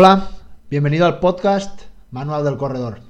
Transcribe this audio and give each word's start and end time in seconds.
Hola, 0.00 0.28
bienvenido 0.70 1.06
al 1.06 1.18
podcast 1.18 1.80
Manual 2.12 2.44
del 2.44 2.56
Corredor. 2.56 3.00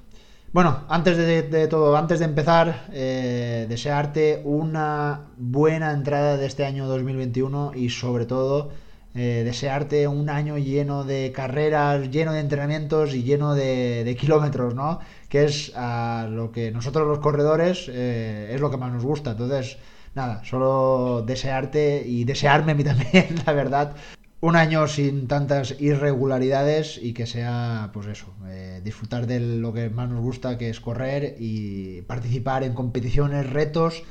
Bueno, 0.54 0.84
antes 0.88 1.18
de, 1.18 1.68
todo, 1.68 1.94
antes 1.94 2.18
de 2.18 2.24
empezar, 2.24 2.86
eh, 2.94 3.66
desearte 3.68 4.40
una 4.42 5.26
buena 5.36 5.92
entrada 5.92 6.38
de 6.38 6.46
este 6.46 6.64
año 6.64 6.86
2021 6.86 7.72
y 7.74 7.90
sobre 7.90 8.24
todo 8.24 8.70
eh, 9.14 9.42
desearte 9.44 10.08
un 10.08 10.30
año 10.30 10.56
lleno 10.56 11.04
de 11.04 11.30
carreras, 11.30 12.10
lleno 12.10 12.32
de 12.32 12.40
entrenamientos 12.40 13.14
y 13.14 13.22
lleno 13.22 13.54
de, 13.54 14.16
kilómetros, 14.18 14.74
¿no? 14.74 15.00
Que 15.28 15.44
es 15.44 15.74
a 15.76 16.26
lo 16.30 16.52
que 16.52 16.70
nosotros 16.70 17.06
los 17.06 17.18
corredores 17.18 17.90
eh, 17.92 18.52
es 18.54 18.62
lo 18.62 18.70
que 18.70 18.78
más 18.78 18.90
nos 18.94 19.04
gusta. 19.04 19.32
Entonces, 19.32 19.76
nada, 20.14 20.42
solo 20.42 21.22
desearte 21.26 22.02
y 22.06 22.24
desearme 22.24 22.72
a 22.72 22.74
mí 22.74 22.84
también, 22.92 23.26
la 23.44 23.52
verdad, 23.52 23.94
un 24.40 24.54
año 24.54 24.86
sin 24.86 25.26
tantas 25.26 25.80
irregularidades 25.80 26.98
y 27.02 27.12
que 27.12 27.26
sea, 27.26 27.90
pues 27.92 28.06
eso, 28.06 28.26
eh, 28.46 28.80
disfrutar 28.84 29.26
de 29.26 29.40
lo 29.40 29.72
que 29.72 29.90
más 29.90 30.08
nos 30.08 30.20
gusta, 30.20 30.58
que 30.58 30.70
es 30.70 30.80
correr 30.80 31.36
y 31.40 32.02
participar 32.02 32.62
en 32.62 32.74
competiciones, 32.74 33.50
retos 33.50 34.04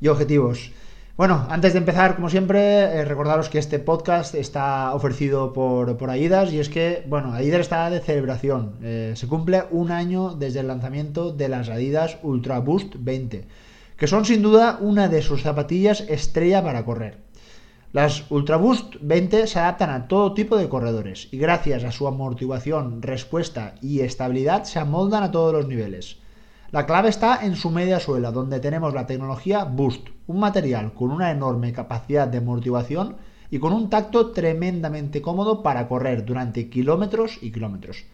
y 0.00 0.08
objetivos. 0.08 0.72
Bueno, 1.16 1.46
antes 1.48 1.74
de 1.74 1.78
empezar, 1.78 2.16
como 2.16 2.28
siempre, 2.28 2.58
eh, 2.60 3.04
recordaros 3.04 3.48
que 3.48 3.58
este 3.58 3.78
podcast 3.78 4.34
está 4.34 4.92
ofrecido 4.94 5.52
por, 5.52 5.96
por 5.96 6.10
Aidas 6.10 6.52
y 6.52 6.58
es 6.58 6.68
que, 6.68 7.04
bueno, 7.06 7.34
Adidas 7.34 7.60
está 7.60 7.88
de 7.88 8.00
celebración. 8.00 8.78
Eh, 8.82 9.12
se 9.14 9.28
cumple 9.28 9.64
un 9.70 9.92
año 9.92 10.34
desde 10.34 10.60
el 10.60 10.66
lanzamiento 10.66 11.30
de 11.30 11.48
las 11.48 11.68
Adidas 11.68 12.18
Ultra 12.22 12.58
Boost 12.58 12.96
20, 12.98 13.46
que 13.96 14.06
son 14.08 14.24
sin 14.24 14.42
duda 14.42 14.78
una 14.80 15.08
de 15.08 15.22
sus 15.22 15.42
zapatillas 15.42 16.00
estrella 16.00 16.64
para 16.64 16.84
correr. 16.84 17.18
Las 17.94 18.28
Ultraboost 18.28 18.96
20 19.02 19.46
se 19.46 19.60
adaptan 19.60 19.90
a 19.90 20.08
todo 20.08 20.34
tipo 20.34 20.56
de 20.56 20.68
corredores 20.68 21.28
y 21.30 21.38
gracias 21.38 21.84
a 21.84 21.92
su 21.92 22.08
amortiguación, 22.08 23.00
respuesta 23.00 23.76
y 23.80 24.00
estabilidad 24.00 24.64
se 24.64 24.80
amoldan 24.80 25.22
a 25.22 25.30
todos 25.30 25.52
los 25.52 25.68
niveles. 25.68 26.18
La 26.72 26.86
clave 26.86 27.08
está 27.08 27.46
en 27.46 27.54
su 27.54 27.70
media 27.70 28.00
suela, 28.00 28.32
donde 28.32 28.58
tenemos 28.58 28.94
la 28.94 29.06
tecnología 29.06 29.62
Boost, 29.62 30.08
un 30.26 30.40
material 30.40 30.92
con 30.92 31.12
una 31.12 31.30
enorme 31.30 31.72
capacidad 31.72 32.26
de 32.26 32.38
amortiguación 32.38 33.14
y 33.48 33.60
con 33.60 33.72
un 33.72 33.88
tacto 33.88 34.32
tremendamente 34.32 35.22
cómodo 35.22 35.62
para 35.62 35.86
correr 35.86 36.24
durante 36.24 36.68
kilómetros 36.68 37.38
y 37.42 37.52
kilómetros. 37.52 38.06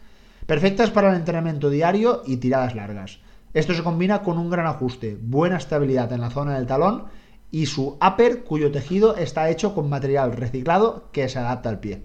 Perfectas 0.45 0.91
para 0.91 1.09
el 1.09 1.15
entrenamiento 1.15 1.71
diario 1.71 2.21
y 2.27 2.37
tiradas 2.37 2.75
largas. 2.75 3.17
Esto 3.55 3.73
se 3.73 3.81
combina 3.81 4.21
con 4.21 4.37
un 4.37 4.51
gran 4.51 4.67
ajuste, 4.67 5.17
buena 5.19 5.57
estabilidad 5.57 6.13
en 6.13 6.21
la 6.21 6.29
zona 6.29 6.53
del 6.53 6.67
talón 6.67 7.05
y 7.51 7.65
su 7.65 7.97
upper 8.01 8.43
cuyo 8.43 8.71
tejido 8.71 9.15
está 9.17 9.49
hecho 9.49 9.75
con 9.75 9.89
material 9.89 10.31
reciclado 10.33 11.09
que 11.11 11.29
se 11.29 11.37
adapta 11.37 11.69
al 11.69 11.79
pie. 11.79 12.01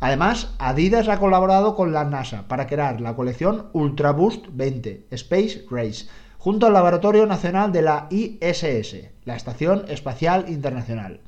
Además, 0.00 0.54
Adidas 0.58 1.08
ha 1.08 1.18
colaborado 1.18 1.74
con 1.74 1.92
la 1.92 2.04
NASA 2.04 2.46
para 2.46 2.68
crear 2.68 3.00
la 3.00 3.16
colección 3.16 3.66
Ultra 3.72 4.12
Boost 4.12 4.46
20 4.52 5.06
Space 5.10 5.64
Race 5.68 6.06
junto 6.38 6.66
al 6.66 6.72
Laboratorio 6.72 7.26
Nacional 7.26 7.72
de 7.72 7.82
la 7.82 8.06
ISS, 8.10 9.10
la 9.24 9.34
Estación 9.34 9.84
Espacial 9.88 10.46
Internacional. 10.48 11.20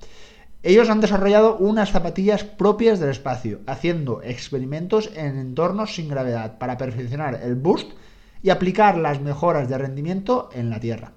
Ellos 0.63 0.89
han 0.89 1.01
desarrollado 1.01 1.57
unas 1.57 1.91
zapatillas 1.91 2.45
propias 2.45 3.01
del 3.01 3.11
espacio, 3.11 3.61
haciendo 3.67 4.23
experimentos 4.23 5.11
en 5.17 5.39
entornos 5.39 5.95
sin 5.95 6.09
gravedad 6.09 6.59
para 6.59 6.77
perfeccionar 6.77 7.41
el 7.43 7.57
boost 7.57 7.91
y 8.43 8.51
aplicar 8.51 8.97
las 8.97 9.21
mejoras 9.21 9.69
de 9.69 9.79
rendimiento 9.79 10.51
en 10.53 10.71
la 10.71 10.79
Tierra. 10.79 11.13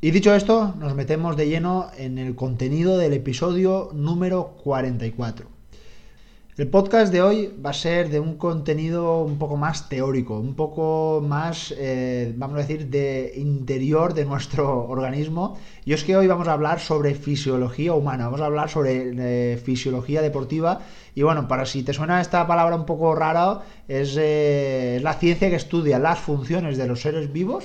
Y 0.00 0.12
dicho 0.12 0.32
esto, 0.32 0.76
nos 0.78 0.94
metemos 0.94 1.36
de 1.36 1.48
lleno 1.48 1.88
en 1.98 2.18
el 2.18 2.36
contenido 2.36 2.98
del 2.98 3.14
episodio 3.14 3.90
número 3.92 4.54
44. 4.62 5.48
El 6.56 6.68
podcast 6.68 7.12
de 7.12 7.20
hoy 7.20 7.52
va 7.64 7.70
a 7.70 7.72
ser 7.72 8.08
de 8.08 8.20
un 8.20 8.36
contenido 8.36 9.24
un 9.24 9.38
poco 9.38 9.56
más 9.56 9.88
teórico, 9.88 10.38
un 10.38 10.54
poco 10.54 11.20
más, 11.20 11.74
eh, 11.76 12.32
vamos 12.36 12.58
a 12.58 12.60
decir, 12.60 12.86
de 12.86 13.32
interior 13.38 14.14
de 14.14 14.24
nuestro 14.24 14.84
organismo. 14.88 15.58
Y 15.84 15.94
es 15.94 16.04
que 16.04 16.16
hoy 16.16 16.28
vamos 16.28 16.46
a 16.46 16.52
hablar 16.52 16.78
sobre 16.78 17.16
fisiología 17.16 17.92
humana, 17.92 18.26
vamos 18.26 18.40
a 18.40 18.46
hablar 18.46 18.70
sobre 18.70 19.10
eh, 19.16 19.56
fisiología 19.56 20.22
deportiva. 20.22 20.80
Y 21.16 21.22
bueno, 21.22 21.48
para 21.48 21.66
si 21.66 21.82
te 21.82 21.92
suena 21.92 22.20
esta 22.20 22.46
palabra 22.46 22.76
un 22.76 22.86
poco 22.86 23.16
rara, 23.16 23.62
es, 23.88 24.16
eh, 24.16 24.94
es 24.98 25.02
la 25.02 25.14
ciencia 25.14 25.50
que 25.50 25.56
estudia 25.56 25.98
las 25.98 26.20
funciones 26.20 26.78
de 26.78 26.86
los 26.86 27.00
seres 27.00 27.32
vivos 27.32 27.64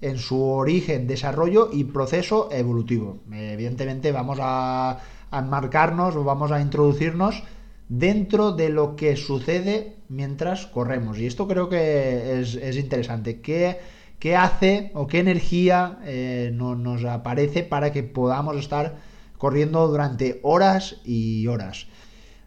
en 0.00 0.18
su 0.18 0.42
origen, 0.42 1.06
desarrollo 1.06 1.70
y 1.72 1.84
proceso 1.84 2.48
evolutivo. 2.52 3.18
Evidentemente 3.32 4.12
vamos 4.12 4.38
a, 4.40 4.98
enmarcarnos 5.32 6.14
o 6.14 6.22
vamos 6.22 6.52
a 6.52 6.60
introducirnos 6.60 7.42
dentro 7.88 8.52
de 8.52 8.68
lo 8.68 8.94
que 8.94 9.16
sucede 9.16 9.96
mientras 10.08 10.66
corremos. 10.66 11.18
Y 11.18 11.26
esto 11.26 11.48
creo 11.48 11.68
que 11.68 12.40
es, 12.40 12.76
interesante. 12.76 13.40
¿Qué, 13.40 13.78
¿Qué, 14.18 14.36
hace 14.36 14.92
o 14.94 15.06
qué 15.06 15.18
energía 15.18 15.98
eh, 16.04 16.50
nos 16.52 17.04
aparece 17.04 17.62
para 17.62 17.92
que 17.92 18.02
podamos 18.02 18.56
estar 18.56 18.98
corriendo 19.38 19.88
durante 19.88 20.38
horas 20.42 21.00
y 21.04 21.46
horas? 21.48 21.88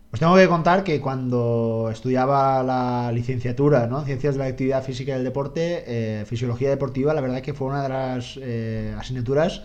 Os 0.09 0.19
tengo 0.21 0.35
que 0.35 0.47
contar 0.47 0.85
que 0.85 1.01
cuando 1.01 1.89
estudiaba 1.91 2.63
la 2.63 3.11
licenciatura 3.11 3.87
¿no? 3.87 4.05
Ciencias 4.05 4.35
de 4.35 4.39
la 4.39 4.45
Actividad 4.45 4.81
Física 4.81 5.11
y 5.11 5.15
del 5.15 5.25
Deporte, 5.25 5.83
eh, 5.85 6.25
Fisiología 6.25 6.69
Deportiva, 6.69 7.13
la 7.13 7.19
verdad 7.19 7.41
que 7.41 7.53
fue 7.53 7.67
una 7.67 7.83
de 7.83 7.89
las 7.89 8.39
eh, 8.41 8.95
asignaturas 8.97 9.63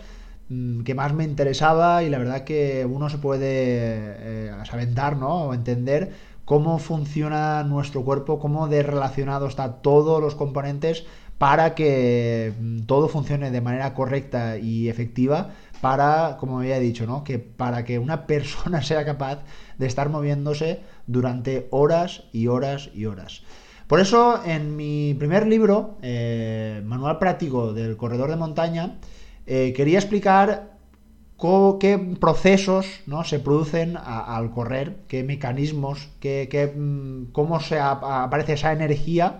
mm, 0.49 0.81
que 0.81 0.95
más 0.95 1.13
me 1.13 1.23
interesaba 1.23 2.03
y 2.03 2.09
la 2.09 2.17
verdad 2.17 2.43
que 2.43 2.85
uno 2.85 3.09
se 3.09 3.19
puede 3.19 3.47
eh, 3.47 4.51
aventar 4.69 5.15
¿no? 5.15 5.45
o 5.45 5.53
entender 5.53 6.11
cómo 6.43 6.77
funciona 6.77 7.63
nuestro 7.63 8.03
cuerpo, 8.03 8.37
cómo 8.39 8.67
de 8.67 8.83
relacionado 8.83 9.47
está 9.47 9.75
todos 9.75 10.21
los 10.21 10.35
componentes 10.35 11.05
para 11.37 11.73
que 11.73 12.51
mm, 12.59 12.81
todo 12.81 13.07
funcione 13.07 13.49
de 13.49 13.61
manera 13.61 13.93
correcta 13.93 14.57
y 14.57 14.89
efectiva 14.89 15.51
para, 15.83 16.37
como 16.39 16.59
había 16.59 16.79
dicho, 16.79 17.05
¿no? 17.05 17.25
Que 17.25 17.39
para 17.39 17.83
que 17.83 17.99
una 17.99 18.25
persona 18.33 18.81
sea 18.81 19.03
capaz 19.03 19.39
de 19.77 19.85
estar 19.85 20.07
moviéndose 20.07 20.79
durante 21.07 21.67
horas 21.71 22.23
y 22.31 22.47
horas 22.47 22.89
y 22.93 23.03
horas. 23.05 23.43
Por 23.87 23.99
eso, 23.99 24.39
en 24.45 24.77
mi 24.77 25.13
primer 25.19 25.45
libro, 25.45 25.97
eh, 26.01 26.81
Manual 26.85 27.19
Práctico 27.19 27.73
del 27.73 27.97
Corredor 27.97 28.29
de 28.29 28.37
Montaña, 28.37 28.97
eh, 29.45 29.73
quería 29.75 29.99
explicar 29.99 30.71
qué 31.81 32.15
procesos 32.17 32.85
¿no? 33.05 33.25
se 33.25 33.39
producen 33.39 33.97
al 33.97 34.51
correr, 34.51 34.99
qué 35.09 35.25
mecanismos, 35.25 36.07
qué, 36.21 36.73
mm, 36.73 37.33
cómo 37.33 37.59
se 37.59 37.77
aparece 37.77 38.53
esa 38.53 38.71
energía 38.71 39.39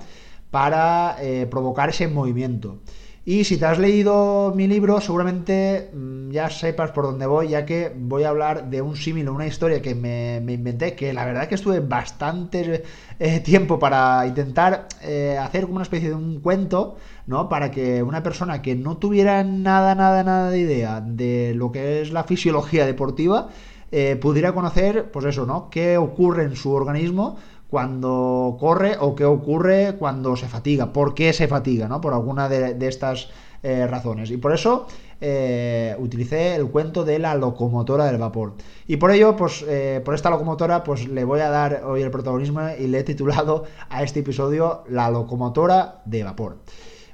para 0.52 1.16
eh, 1.22 1.48
provocar 1.50 1.88
ese 1.88 2.10
movimiento. 2.10 2.82
Y 3.26 3.46
si 3.46 3.56
te 3.56 3.66
has 3.66 3.80
leído 3.80 4.52
mi 4.54 4.68
libro, 4.68 5.00
seguramente 5.00 5.92
mm, 5.94 6.30
ya 6.32 6.50
sepas 6.50 6.92
por 6.92 7.06
dónde 7.06 7.26
voy, 7.26 7.48
ya 7.50 7.66
que 7.66 7.90
voy 7.96 8.24
a 8.24 8.30
hablar 8.30 8.70
de 8.70 8.82
un 8.82 8.98
símil, 8.98 9.30
una 9.30 9.48
historia 9.48 9.82
que 9.82 9.96
me, 9.96 10.40
inventé, 10.40 10.94
que 10.94 11.14
la 11.14 11.24
verdad 11.24 11.48
que 11.48 11.56
estuve 11.56 11.80
bastante 11.80 12.84
eh, 13.20 13.40
tiempo 13.40 13.80
para 13.80 14.28
intentar 14.28 14.90
eh, 15.02 15.38
hacer 15.40 15.64
como 15.64 15.76
una 15.76 15.84
especie 15.84 16.10
de 16.10 16.16
un 16.16 16.42
cuento, 16.42 16.98
¿no? 17.26 17.48
Para 17.48 17.72
que 17.72 18.04
una 18.04 18.22
persona 18.24 18.62
que 18.62 18.76
no 18.76 18.98
tuviera 18.98 19.42
nada, 19.46 19.96
nada, 19.96 20.22
nada 20.26 20.50
de 20.50 20.60
idea 20.60 21.00
de 21.00 21.54
lo 21.56 21.72
que 21.72 22.02
es 22.02 22.12
la 22.12 22.26
fisiología 22.26 22.86
deportiva, 22.86 23.48
eh, 23.96 24.18
pudiera 24.18 24.54
conocer, 24.54 25.12
pues 25.12 25.24
eso, 25.28 25.46
¿no? 25.46 25.70
¿Qué 25.70 25.98
ocurre 25.98 26.44
en 26.44 26.56
su 26.56 26.72
organismo? 26.72 27.38
Cuando 27.74 28.56
corre 28.60 28.98
o 29.00 29.16
qué 29.16 29.26
ocurre 29.26 29.96
cuando 29.98 30.36
se 30.36 30.48
fatiga, 30.48 30.94
por 30.94 31.16
qué 31.16 31.34
se 31.34 31.48
fatiga, 31.48 31.88
¿no? 31.88 32.02
Por 32.02 32.14
alguna 32.14 32.48
de, 32.48 32.88
estas 32.88 33.30
eh, 33.64 33.88
razones. 33.88 34.30
Y 34.30 34.38
por 34.38 34.54
eso 34.54 34.86
eh, 35.20 35.96
utilicé 35.98 36.54
el 36.54 36.68
cuento 36.68 37.04
de 37.04 37.18
la 37.18 37.34
locomotora 37.34 38.06
del 38.06 38.20
vapor. 38.20 38.54
Y 38.86 38.98
por 38.98 39.10
ello, 39.10 39.36
pues 39.36 39.66
eh, 39.68 40.04
por 40.06 40.14
esta 40.14 40.30
locomotora, 40.30 40.84
pues 40.84 41.08
le 41.08 41.24
voy 41.24 41.40
a 41.40 41.50
dar 41.50 41.82
hoy 41.84 42.04
el 42.04 42.12
protagonismo 42.12 42.62
y 42.80 42.86
le 42.86 43.00
he 43.00 43.04
titulado 43.04 43.64
a 43.90 44.04
este 44.04 44.20
episodio 44.20 44.84
La 44.88 45.10
locomotora 45.10 46.04
de 46.06 46.24
vapor. 46.24 46.60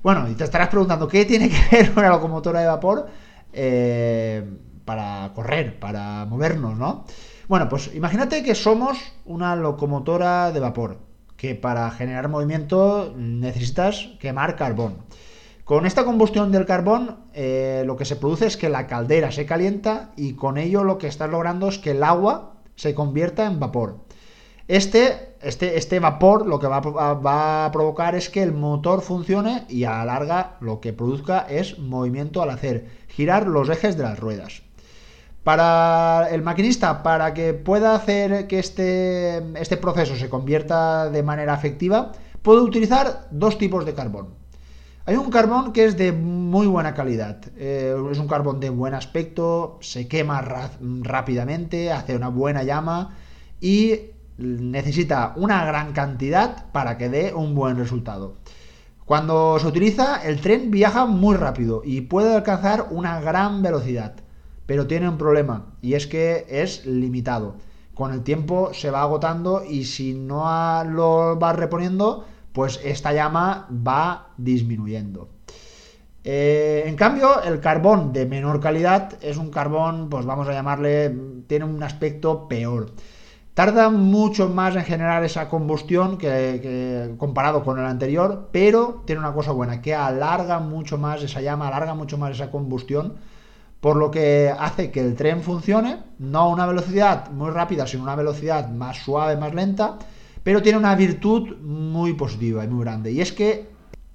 Bueno, 0.04 0.30
y 0.30 0.34
te 0.34 0.44
estarás 0.44 0.68
preguntando, 0.68 1.07
¿qué 1.07 1.24
tiene 1.24 1.48
que 1.48 1.78
ver 1.78 1.94
una 1.95 2.10
locomotora 2.10 2.60
de 2.60 2.68
vapor 2.68 3.07
para 4.84 5.31
correr, 5.34 5.80
para 5.80 6.25
movernos, 6.25 6.78
¿no? 6.78 7.06
Bueno, 7.50 7.68
pues 7.68 7.90
imagínate 7.96 8.44
que 8.44 8.54
somos 8.54 9.00
una 9.25 9.56
locomotora 9.56 10.51
de 10.51 10.60
vapor, 10.60 11.00
que 11.36 11.56
para 11.56 11.90
generar 11.90 12.30
movimiento 12.30 13.12
necesitas 13.18 14.12
quemar 14.19 14.56
carbón. 14.56 14.98
Con 15.63 15.88
esta 15.88 16.06
combustión 16.06 16.51
del 16.51 16.68
carbón, 16.68 17.18
eh, 17.34 17.81
lo 17.88 17.98
que 17.98 18.06
se 18.06 18.18
produce 18.18 18.46
es 18.46 18.56
que 18.56 18.69
la 18.69 18.86
caldera 18.86 19.31
se 19.31 19.48
calienta 19.48 20.12
y 20.16 20.34
con 20.34 20.60
ello 20.60 20.84
lo 20.84 21.00
que 21.00 21.07
estás 21.07 21.31
logrando 21.31 21.69
es 21.69 21.80
que 21.80 21.92
el 21.92 22.04
agua 22.04 22.54
se 22.75 22.94
convierta 22.94 23.48
en 23.48 23.60
vapor. 23.60 23.98
Este, 24.68 25.34
este, 25.42 25.75
este 25.75 26.00
vapor 26.00 26.46
lo 26.46 26.60
que 26.60 26.68
va 26.68 26.81
va 26.81 27.66
a, 27.66 27.72
provocar 27.72 28.13
es 28.13 28.30
que 28.30 28.44
el 28.44 28.54
motor 28.54 29.01
funcione 29.01 29.66
y 29.69 29.86
a 29.86 29.98
la 29.98 30.06
larga 30.06 30.57
lo 30.60 30.80
que 30.81 30.94
produzca 30.94 31.48
es 31.50 31.80
movimiento 31.80 32.44
al 32.44 32.51
hacer 32.51 32.86
girar 33.07 33.48
los 33.48 33.69
ejes 33.69 33.98
de 33.98 34.04
las 34.04 34.19
ruedas. 34.19 34.69
Para 35.44 36.27
el 36.31 36.41
maquinista, 36.41 37.01
para 37.01 37.33
que 37.33 37.53
pueda 37.53 37.95
hacer 37.95 38.47
que 38.47 38.59
este, 38.59 39.38
este 39.59 39.77
proceso 39.77 40.15
se 40.15 40.30
convierta 40.30 41.09
de 41.09 41.24
manera 41.24 41.53
efectiva, 41.53 42.12
puede 42.41 42.62
utilizar 42.62 43.27
dos 43.31 43.57
tipos 43.57 43.86
de 43.86 43.94
carbón. 43.94 44.39
Hay 45.06 45.15
un 45.15 45.31
carbón 45.31 45.74
que 45.74 45.86
es 45.86 45.97
de 45.97 46.12
muy 46.12 46.68
buena 46.68 46.94
calidad, 46.94 47.41
eh, 47.57 47.95
es 48.12 48.19
un 48.19 48.27
carbón 48.27 48.59
de 48.59 48.69
buen 48.69 48.94
aspecto, 48.94 49.80
se 49.81 50.07
quema 50.07 50.41
rápidamente, 51.01 51.91
hace 51.91 52.15
una 52.15 52.27
buena 52.27 52.62
llama 52.62 53.18
y 53.59 54.12
necesita 54.38 55.33
una 55.36 55.65
gran 55.65 55.94
cantidad 55.94 56.71
para 56.71 56.97
que 56.97 57.09
dé 57.09 57.33
un 57.33 57.56
buen 57.56 57.77
resultado. 57.77 58.36
Cuando 59.06 59.57
se 59.57 59.65
utiliza, 59.65 60.21
el 60.24 60.39
tren 60.41 60.69
viaja 60.69 61.07
muy 61.07 61.36
rápido 61.36 61.81
y 61.83 62.01
puede 62.01 62.36
alcanzar 62.36 62.89
una 62.91 63.19
gran 63.19 63.63
velocidad, 63.63 64.13
pero 64.69 64.86
tiene 64.86 65.10
un 65.10 65.18
problema 65.18 65.66
y 65.81 65.95
es 65.95 66.06
que 66.06 66.45
es 66.48 66.86
limitado. 66.86 67.56
Con 67.95 68.13
el 68.13 68.21
tiempo 68.21 68.71
se 68.71 68.92
va 68.92 69.01
agotando 69.01 69.63
y 69.68 69.86
si 69.86 70.13
no 70.13 70.44
lo 70.83 71.38
vas 71.38 71.56
reponiendo, 71.56 72.27
pues 72.54 72.80
esta 72.83 73.12
llama 73.12 73.68
va 73.71 74.27
disminuyendo. 74.38 75.30
Eh, 76.24 76.83
en 76.86 76.95
cambio, 76.95 77.42
el 77.42 77.60
carbón 77.62 78.13
de 78.13 78.27
menor 78.27 78.60
calidad 78.60 79.13
es 79.24 79.38
un 79.38 79.50
carbón, 79.50 80.07
pues 80.07 80.27
vamos 80.27 80.48
a 80.48 80.54
llamarle, 80.54 81.18
tiene 81.48 81.65
un 81.65 81.81
aspecto 81.81 82.48
peor. 82.48 82.92
Tarda 83.56 83.89
mucho 83.89 84.50
más 84.50 84.75
en 84.75 84.83
generar 84.83 85.24
esa 85.24 85.50
combustión 85.50 86.19
que, 86.19 87.15
comparado 87.18 87.63
con 87.63 87.80
el 87.80 87.88
anterior, 87.88 88.50
pero 88.51 89.01
tiene 89.07 89.19
una 89.19 89.33
cosa 89.33 89.51
buena, 89.51 89.81
que 89.81 89.95
alarga 89.95 90.60
mucho 90.60 91.00
más 91.00 91.24
esa 91.24 91.42
llama, 91.42 91.69
alarga 91.69 91.95
mucho 91.95 92.19
más 92.19 92.36
esa 92.36 92.51
combustión, 92.51 93.15
por 93.80 93.96
lo 93.96 94.12
que 94.12 94.54
hace 94.58 94.92
que 94.92 95.02
el 95.02 95.16
tren 95.16 95.42
funcione, 95.42 95.98
no 96.20 96.40
a 96.40 96.48
una 96.50 96.66
velocidad 96.66 97.31
muy 97.31 97.52
rápida, 97.52 97.88
sino 97.88 98.04
a 98.04 98.06
una 98.06 98.16
velocidad 98.16 98.70
más 98.70 98.98
suave, 98.98 99.38
más 99.38 99.54
lenta, 99.54 99.98
pero 100.44 100.62
tiene 100.62 100.78
una 100.78 100.96
virtud 100.96 101.58
muy 101.62 102.14
positiva 102.14 102.64
y 102.64 102.68
muy 102.68 102.84
grande, 102.84 103.12
y 103.12 103.22
es 103.22 103.31
que 103.31 103.70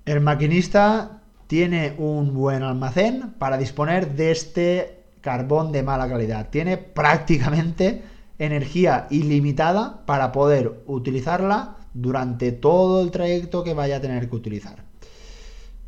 el 0.05 0.21
maquinista 0.21 1.23
tiene 1.47 1.95
un 1.99 2.35
buen 2.35 2.63
almacén 2.63 3.35
para 3.39 3.57
disponer 3.57 4.15
de 4.17 4.31
este 4.31 5.05
carbón 5.21 5.73
de 5.73 5.83
mala 5.83 6.09
calidad. 6.09 6.51
Tiene 6.51 6.77
prácticamente 6.77 8.03
energía 8.39 9.07
ilimitada 9.11 10.05
para 10.05 10.33
poder 10.33 10.83
utilizarla 10.87 11.77
durante 11.95 12.53
todo 12.53 13.03
el 13.03 13.11
trayecto 13.11 13.65
que 13.65 13.75
vaya 13.75 13.97
a 13.97 14.01
tener 14.01 14.29
que 14.29 14.37
utilizar. 14.37 14.85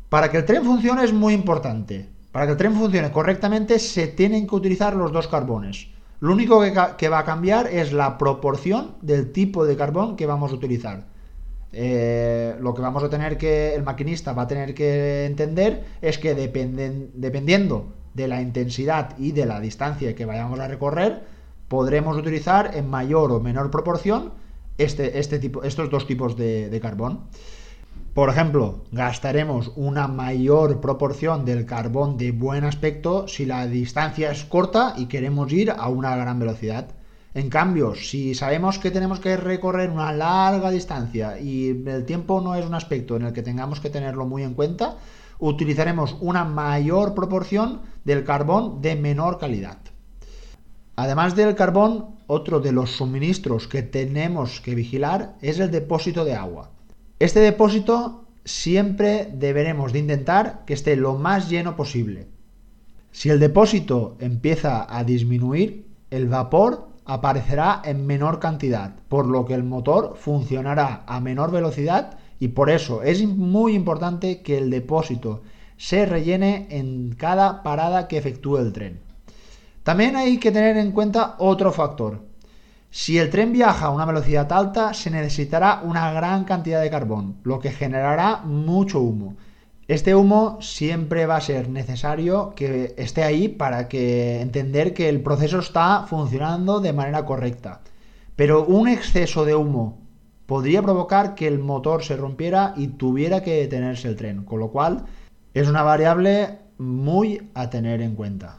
Para 0.09 0.31
que 0.31 0.37
el 0.37 0.45
tren 0.45 0.63
funcione 0.63 1.03
es 1.03 1.13
muy 1.13 1.33
importante. 1.33 2.09
Para 2.37 2.45
que 2.45 2.51
el 2.51 2.57
tren 2.59 2.75
funcione 2.75 3.11
correctamente 3.11 3.79
se 3.79 4.09
tienen 4.09 4.45
que 4.45 4.53
utilizar 4.53 4.95
los 4.95 5.11
dos 5.11 5.27
carbones. 5.27 5.87
Lo 6.19 6.33
único 6.33 6.61
que, 6.95 7.09
va 7.09 7.17
a 7.17 7.25
cambiar 7.25 7.65
es 7.65 7.93
la 7.93 8.19
proporción 8.19 8.91
del 9.01 9.31
tipo 9.31 9.65
de 9.65 9.75
carbón 9.75 10.15
que 10.15 10.27
vamos 10.27 10.51
a 10.51 10.53
utilizar. 10.53 11.07
Eh, 11.73 12.55
lo 12.59 12.75
que 12.75 12.83
vamos 12.83 13.03
a 13.03 13.09
tener 13.09 13.39
que, 13.39 13.73
el 13.73 13.81
maquinista 13.81 14.33
va 14.33 14.43
a 14.43 14.47
tener 14.47 14.75
que 14.75 15.25
entender 15.25 15.83
es 15.99 16.19
que 16.19 16.35
dependiendo 16.35 17.93
de 18.13 18.27
la 18.27 18.39
intensidad 18.39 19.17
y 19.17 19.31
de 19.31 19.47
la 19.47 19.59
distancia 19.59 20.13
que 20.13 20.25
vayamos 20.27 20.59
a 20.59 20.67
recorrer, 20.67 21.23
podremos 21.67 22.17
utilizar 22.17 22.69
en 22.75 22.87
mayor 22.87 23.31
o 23.31 23.39
menor 23.39 23.71
proporción 23.71 24.33
este, 24.77 25.17
este 25.17 25.39
tipo, 25.39 25.63
estos 25.63 25.89
dos 25.89 26.05
tipos 26.05 26.37
de, 26.37 26.69
de 26.69 26.79
carbón. 26.79 27.21
Por 28.17 28.31
ejemplo, 28.31 28.81
gastaremos 28.91 29.73
una 29.75 30.07
mayor 30.07 30.81
proporción 30.81 31.45
del 31.45 31.67
carbón 31.67 32.17
de 32.17 32.31
buen 32.31 32.63
aspecto 32.63 33.27
si 33.27 33.45
la 33.45 33.67
distancia 33.67 34.31
es 34.31 34.43
corta 34.43 34.95
y 34.97 35.05
queremos 35.05 35.53
ir 35.53 35.69
a 35.69 35.87
una 35.89 36.15
gran 36.15 36.39
velocidad. 36.39 36.87
En 37.35 37.51
cambio, 37.51 37.93
si 37.93 38.33
sabemos 38.33 38.79
que 38.79 38.89
tenemos 38.89 39.19
que 39.19 39.37
recorrer 39.37 39.91
una 39.91 40.11
larga 40.13 40.71
distancia 40.71 41.39
y 41.39 41.69
el 41.85 42.05
tiempo 42.05 42.41
no 42.41 42.55
es 42.55 42.65
un 42.65 42.73
aspecto 42.73 43.17
en 43.17 43.21
el 43.21 43.33
que 43.33 43.43
tengamos 43.43 43.81
que 43.81 43.91
tenerlo 43.91 44.25
muy 44.25 44.41
en 44.41 44.55
cuenta, 44.55 44.97
utilizaremos 45.37 46.17
una 46.19 46.43
mayor 46.43 47.13
proporción 47.13 47.81
del 48.03 48.23
carbón 48.23 48.81
de 48.81 48.95
menor 48.95 49.37
calidad. 49.37 49.77
Además 50.95 51.35
del 51.35 51.53
carbón, 51.53 52.15
otro 52.25 52.61
de 52.61 52.71
los 52.71 52.93
suministros 52.93 53.67
que 53.67 53.83
tenemos 53.83 54.59
que 54.59 54.73
vigilar 54.73 55.35
es 55.43 55.59
el 55.59 55.69
depósito 55.69 56.25
de 56.25 56.33
agua. 56.33 56.71
Este 57.19 57.39
depósito 57.39 58.25
siempre 58.45 59.27
deberemos 59.33 59.91
de 59.91 59.99
intentar 59.99 60.65
que 60.65 60.75
esté 60.75 60.95
lo 60.95 61.15
más 61.15 61.49
lleno 61.49 61.75
posible. 61.75 62.27
Si 63.11 63.29
el 63.29 63.39
depósito 63.39 64.15
empieza 64.19 64.85
a 64.87 65.03
disminuir, 65.03 65.87
el 66.11 66.27
vapor 66.27 66.89
aparecerá 67.05 67.81
en 67.83 68.05
menor 68.05 68.39
cantidad, 68.39 68.97
por 69.07 69.25
lo 69.25 69.45
que 69.45 69.55
el 69.55 69.63
motor 69.63 70.15
funcionará 70.15 71.03
a 71.07 71.19
menor 71.19 71.49
velocidad 71.49 72.19
y 72.39 72.49
por 72.49 72.69
eso 72.69 73.01
es 73.01 73.25
muy 73.25 73.73
importante 73.73 74.43
que 74.43 74.59
el 74.59 74.69
depósito 74.69 75.41
se 75.77 76.05
rellene 76.05 76.67
en 76.69 77.15
cada 77.15 77.63
parada 77.63 78.07
que 78.07 78.19
efectúe 78.19 78.57
el 78.57 78.73
tren. 78.73 78.99
También 79.81 80.15
hay 80.15 80.37
que 80.37 80.51
tener 80.51 80.77
en 80.77 80.91
cuenta 80.91 81.35
otro 81.39 81.71
factor. 81.71 82.26
Si 82.89 83.17
el 83.17 83.29
tren 83.29 83.51
viaja 83.51 83.87
a 83.87 83.89
una 83.91 84.05
velocidad 84.05 84.51
alta, 84.51 84.93
se 84.93 85.11
necesitará 85.11 85.81
una 85.83 86.11
gran 86.11 86.45
cantidad 86.45 86.81
de 86.81 86.89
carbón, 86.89 87.37
lo 87.43 87.59
que 87.59 87.71
generará 87.71 88.37
mucho 88.37 88.99
humo. 88.99 89.35
Este 89.87 90.15
humo 90.15 90.57
siempre 90.61 91.25
va 91.25 91.37
a 91.37 91.41
ser 91.41 91.69
necesario 91.69 92.53
que 92.55 92.93
esté 92.97 93.23
ahí 93.23 93.47
para 93.47 93.87
que 93.87 94.41
entender 94.41 94.93
que 94.93 95.07
el 95.07 95.21
proceso 95.21 95.59
está 95.59 96.05
funcionando 96.07 96.81
de 96.81 96.91
manera 96.91 97.23
correcta. 97.25 97.81
Pero 98.35 98.65
un 98.65 98.87
exceso 98.89 99.45
de 99.45 99.55
humo 99.55 99.99
podría 100.45 100.81
provocar 100.81 101.35
que 101.35 101.47
el 101.47 101.59
motor 101.59 102.03
se 102.03 102.17
rompiera 102.17 102.73
y 102.75 102.87
tuviera 102.87 103.43
que 103.43 103.61
detenerse 103.61 104.07
el 104.07 104.15
tren, 104.15 104.43
con 104.43 104.59
lo 104.59 104.69
cual 104.69 105.05
es 105.53 105.67
una 105.67 105.83
variable 105.83 106.59
muy 106.77 107.49
a 107.53 107.69
tener 107.69 108.01
en 108.01 108.15
cuenta. 108.15 108.57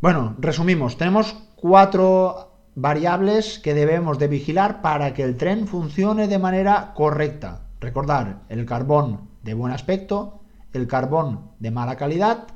Bueno, 0.00 0.34
resumimos, 0.38 0.96
tenemos 0.96 1.36
cuatro 1.56 2.55
variables 2.76 3.58
que 3.58 3.72
debemos 3.72 4.18
de 4.18 4.28
vigilar 4.28 4.82
para 4.82 5.14
que 5.14 5.22
el 5.22 5.36
tren 5.36 5.66
funcione 5.66 6.28
de 6.28 6.38
manera 6.38 6.92
correcta. 6.94 7.62
Recordar, 7.80 8.42
el 8.50 8.66
carbón 8.66 9.30
de 9.42 9.54
buen 9.54 9.72
aspecto, 9.72 10.40
el 10.74 10.86
carbón 10.86 11.52
de 11.58 11.70
mala 11.70 11.96
calidad, 11.96 12.48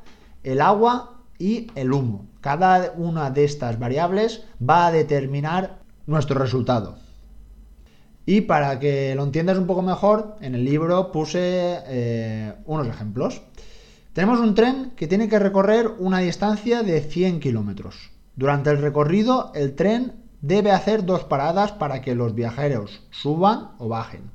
el 0.45 0.61
agua 0.61 1.23
y 1.39 1.69
el 1.75 1.93
humo. 1.93 2.27
Cada 2.43 2.93
una 2.97 3.31
de 3.31 3.45
estas 3.45 3.79
variables 3.79 4.45
va 4.61 4.87
a 4.87 4.93
determinar 4.93 5.79
nuestro 6.07 6.39
resultado. 6.39 6.99
Y 8.27 8.43
para 8.43 8.79
que 8.79 9.15
lo 9.15 9.25
entiendas 9.25 9.57
un 9.57 9.67
poco 9.67 9.81
mejor, 9.81 10.37
en 10.43 10.55
el 10.55 10.67
libro 10.67 11.13
puse 11.13 11.79
eh, 11.87 12.55
unos 12.67 12.87
ejemplos. 12.87 13.41
Tenemos 14.13 14.39
un 14.39 14.55
tren 14.55 14.93
que 14.97 15.07
tiene 15.07 15.31
que 15.31 15.39
recorrer 15.39 15.89
una 15.99 16.19
distancia 16.19 16.83
de 16.83 17.01
100 17.01 17.41
kilómetros. 17.41 18.11
Durante 18.37 18.71
el 18.71 18.79
recorrido, 18.79 19.53
el 19.55 19.75
tren 19.75 20.15
debe 20.41 20.71
hacer 20.71 21.05
dos 21.05 21.25
paradas 21.25 21.73
para 21.73 22.01
que 22.01 22.15
los 22.15 22.35
viajeros 22.35 23.03
suban 23.11 23.73
o 23.79 23.89
bajen. 23.89 24.31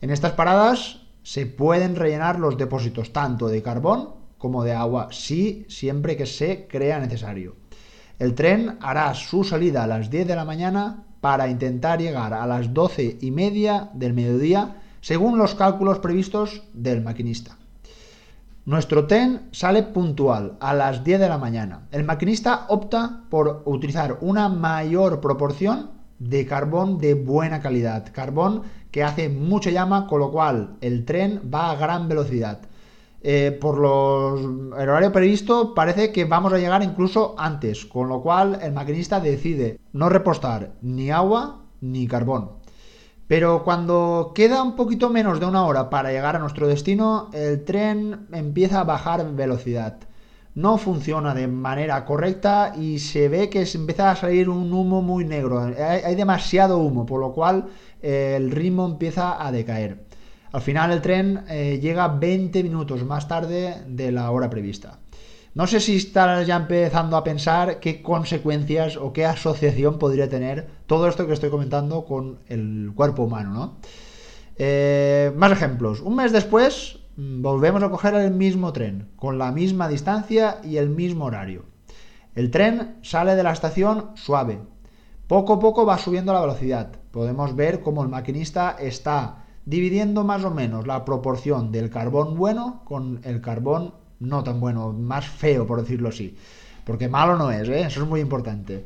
En 0.00 0.10
estas 0.10 0.32
paradas 0.32 1.02
se 1.22 1.46
pueden 1.46 1.96
rellenar 1.96 2.38
los 2.38 2.56
depósitos 2.56 3.12
tanto 3.12 3.48
de 3.48 3.62
carbón 3.62 4.10
como 4.38 4.64
de 4.64 4.72
agua, 4.72 5.08
si 5.12 5.64
siempre 5.68 6.16
que 6.16 6.26
se 6.26 6.66
crea 6.66 6.98
necesario. 6.98 7.56
El 8.18 8.34
tren 8.34 8.78
hará 8.80 9.14
su 9.14 9.44
salida 9.44 9.84
a 9.84 9.86
las 9.86 10.10
10 10.10 10.26
de 10.26 10.36
la 10.36 10.44
mañana 10.44 11.04
para 11.20 11.48
intentar 11.48 12.00
llegar 12.00 12.34
a 12.34 12.46
las 12.46 12.74
12 12.74 13.18
y 13.20 13.30
media 13.30 13.90
del 13.94 14.12
mediodía 14.12 14.82
según 15.00 15.38
los 15.38 15.54
cálculos 15.54 16.00
previstos 16.00 16.62
del 16.72 17.02
maquinista. 17.02 17.56
Nuestro 18.64 19.08
tren 19.08 19.48
sale 19.50 19.82
puntual 19.82 20.56
a 20.60 20.72
las 20.72 21.02
10 21.02 21.18
de 21.18 21.28
la 21.28 21.36
mañana. 21.36 21.88
El 21.90 22.04
maquinista 22.04 22.66
opta 22.68 23.24
por 23.28 23.62
utilizar 23.64 24.18
una 24.20 24.48
mayor 24.48 25.20
proporción 25.20 25.90
de 26.20 26.46
carbón 26.46 26.98
de 26.98 27.14
buena 27.14 27.58
calidad, 27.58 28.12
carbón 28.12 28.62
que 28.92 29.02
hace 29.02 29.28
mucha 29.28 29.70
llama, 29.70 30.06
con 30.06 30.20
lo 30.20 30.30
cual 30.30 30.76
el 30.80 31.04
tren 31.04 31.40
va 31.52 31.72
a 31.72 31.74
gran 31.74 32.08
velocidad. 32.08 32.60
Eh, 33.20 33.58
por 33.60 33.78
los, 33.78 34.40
el 34.40 34.88
horario 34.88 35.10
previsto 35.10 35.74
parece 35.74 36.12
que 36.12 36.24
vamos 36.24 36.52
a 36.52 36.58
llegar 36.58 36.84
incluso 36.84 37.34
antes, 37.38 37.84
con 37.84 38.08
lo 38.08 38.22
cual 38.22 38.60
el 38.62 38.72
maquinista 38.72 39.18
decide 39.18 39.80
no 39.92 40.08
repostar 40.08 40.74
ni 40.82 41.10
agua 41.10 41.62
ni 41.80 42.06
carbón. 42.06 42.61
Pero 43.32 43.64
cuando 43.64 44.32
queda 44.34 44.62
un 44.62 44.76
poquito 44.76 45.08
menos 45.08 45.40
de 45.40 45.46
una 45.46 45.64
hora 45.64 45.88
para 45.88 46.12
llegar 46.12 46.36
a 46.36 46.38
nuestro 46.38 46.68
destino, 46.68 47.30
el 47.32 47.64
tren 47.64 48.26
empieza 48.30 48.80
a 48.80 48.84
bajar 48.84 49.34
velocidad. 49.34 50.00
No 50.54 50.76
funciona 50.76 51.32
de 51.32 51.46
manera 51.46 52.04
correcta 52.04 52.74
y 52.78 52.98
se 52.98 53.30
ve 53.30 53.48
que 53.48 53.64
se 53.64 53.78
empieza 53.78 54.10
a 54.10 54.16
salir 54.16 54.50
un 54.50 54.70
humo 54.70 55.00
muy 55.00 55.24
negro. 55.24 55.60
Hay, 55.62 56.14
demasiado 56.14 56.76
humo, 56.76 57.06
por 57.06 57.20
lo 57.20 57.32
cual 57.32 57.68
eh, 58.02 58.34
el 58.36 58.50
ritmo 58.50 58.84
empieza 58.84 59.42
a 59.42 59.50
decaer. 59.50 60.04
Al 60.52 60.60
final 60.60 60.92
el 60.92 61.00
tren 61.00 61.44
eh, 61.48 61.78
llega 61.80 62.08
20 62.08 62.62
minutos 62.62 63.02
más 63.02 63.28
tarde 63.28 63.82
de 63.86 64.12
la 64.12 64.30
hora 64.30 64.50
prevista. 64.50 64.98
No 65.54 65.66
sé 65.66 65.80
si 65.80 65.96
estás 65.96 66.46
ya 66.46 66.56
empezando 66.56 67.14
a 67.14 67.24
pensar 67.24 67.78
qué 67.78 68.00
consecuencias 68.00 68.96
o 68.96 69.12
qué 69.12 69.26
asociación 69.26 69.98
podría 69.98 70.30
tener 70.30 70.66
todo 70.86 71.06
esto 71.08 71.26
que 71.26 71.34
estoy 71.34 71.50
comentando 71.50 72.06
con 72.06 72.38
el 72.48 72.92
cuerpo 72.94 73.24
humano, 73.24 73.52
¿no? 73.52 73.76
Eh, 74.56 75.30
más 75.36 75.52
ejemplos. 75.52 76.00
Un 76.00 76.16
mes 76.16 76.32
después 76.32 77.00
mm, 77.16 77.42
volvemos 77.42 77.82
a 77.82 77.90
coger 77.90 78.14
el 78.14 78.30
mismo 78.30 78.72
tren, 78.72 79.10
con 79.16 79.36
la 79.36 79.52
misma 79.52 79.88
distancia 79.88 80.58
y 80.64 80.78
el 80.78 80.88
mismo 80.88 81.26
horario. 81.26 81.66
El 82.34 82.50
tren 82.50 82.96
sale 83.02 83.34
de 83.34 83.42
la 83.42 83.52
estación 83.52 84.12
suave. 84.14 84.58
Poco 85.26 85.54
a 85.54 85.60
poco 85.60 85.84
va 85.84 85.98
subiendo 85.98 86.32
la 86.32 86.40
velocidad. 86.40 86.92
Podemos 87.10 87.54
ver 87.54 87.82
cómo 87.82 88.02
el 88.02 88.08
maquinista 88.08 88.74
está 88.80 89.44
dividiendo 89.66 90.24
más 90.24 90.44
o 90.44 90.50
menos 90.50 90.86
la 90.86 91.04
proporción 91.04 91.72
del 91.72 91.90
carbón 91.90 92.38
bueno 92.38 92.80
con 92.86 93.20
el 93.24 93.42
carbón 93.42 94.00
no 94.22 94.42
tan 94.42 94.60
bueno, 94.60 94.92
más 94.92 95.26
feo, 95.26 95.66
por 95.66 95.80
decirlo 95.80 96.08
así. 96.08 96.36
Porque 96.84 97.08
malo 97.08 97.36
no 97.36 97.50
es, 97.50 97.68
¿eh? 97.68 97.82
eso 97.82 98.02
es 98.02 98.08
muy 98.08 98.20
importante. 98.20 98.84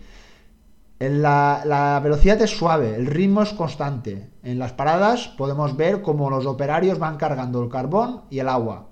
La, 0.98 1.62
la, 1.64 2.00
velocidad 2.02 2.40
es 2.40 2.50
suave, 2.50 2.96
el 2.96 3.06
ritmo 3.06 3.42
es 3.42 3.52
constante. 3.52 4.30
En 4.42 4.58
las 4.58 4.72
paradas 4.72 5.28
podemos 5.28 5.76
ver 5.76 6.02
cómo 6.02 6.30
los 6.30 6.46
operarios 6.46 6.98
van 6.98 7.18
cargando 7.18 7.62
el 7.62 7.68
carbón 7.68 8.22
y 8.30 8.38
el 8.38 8.48
agua. 8.48 8.88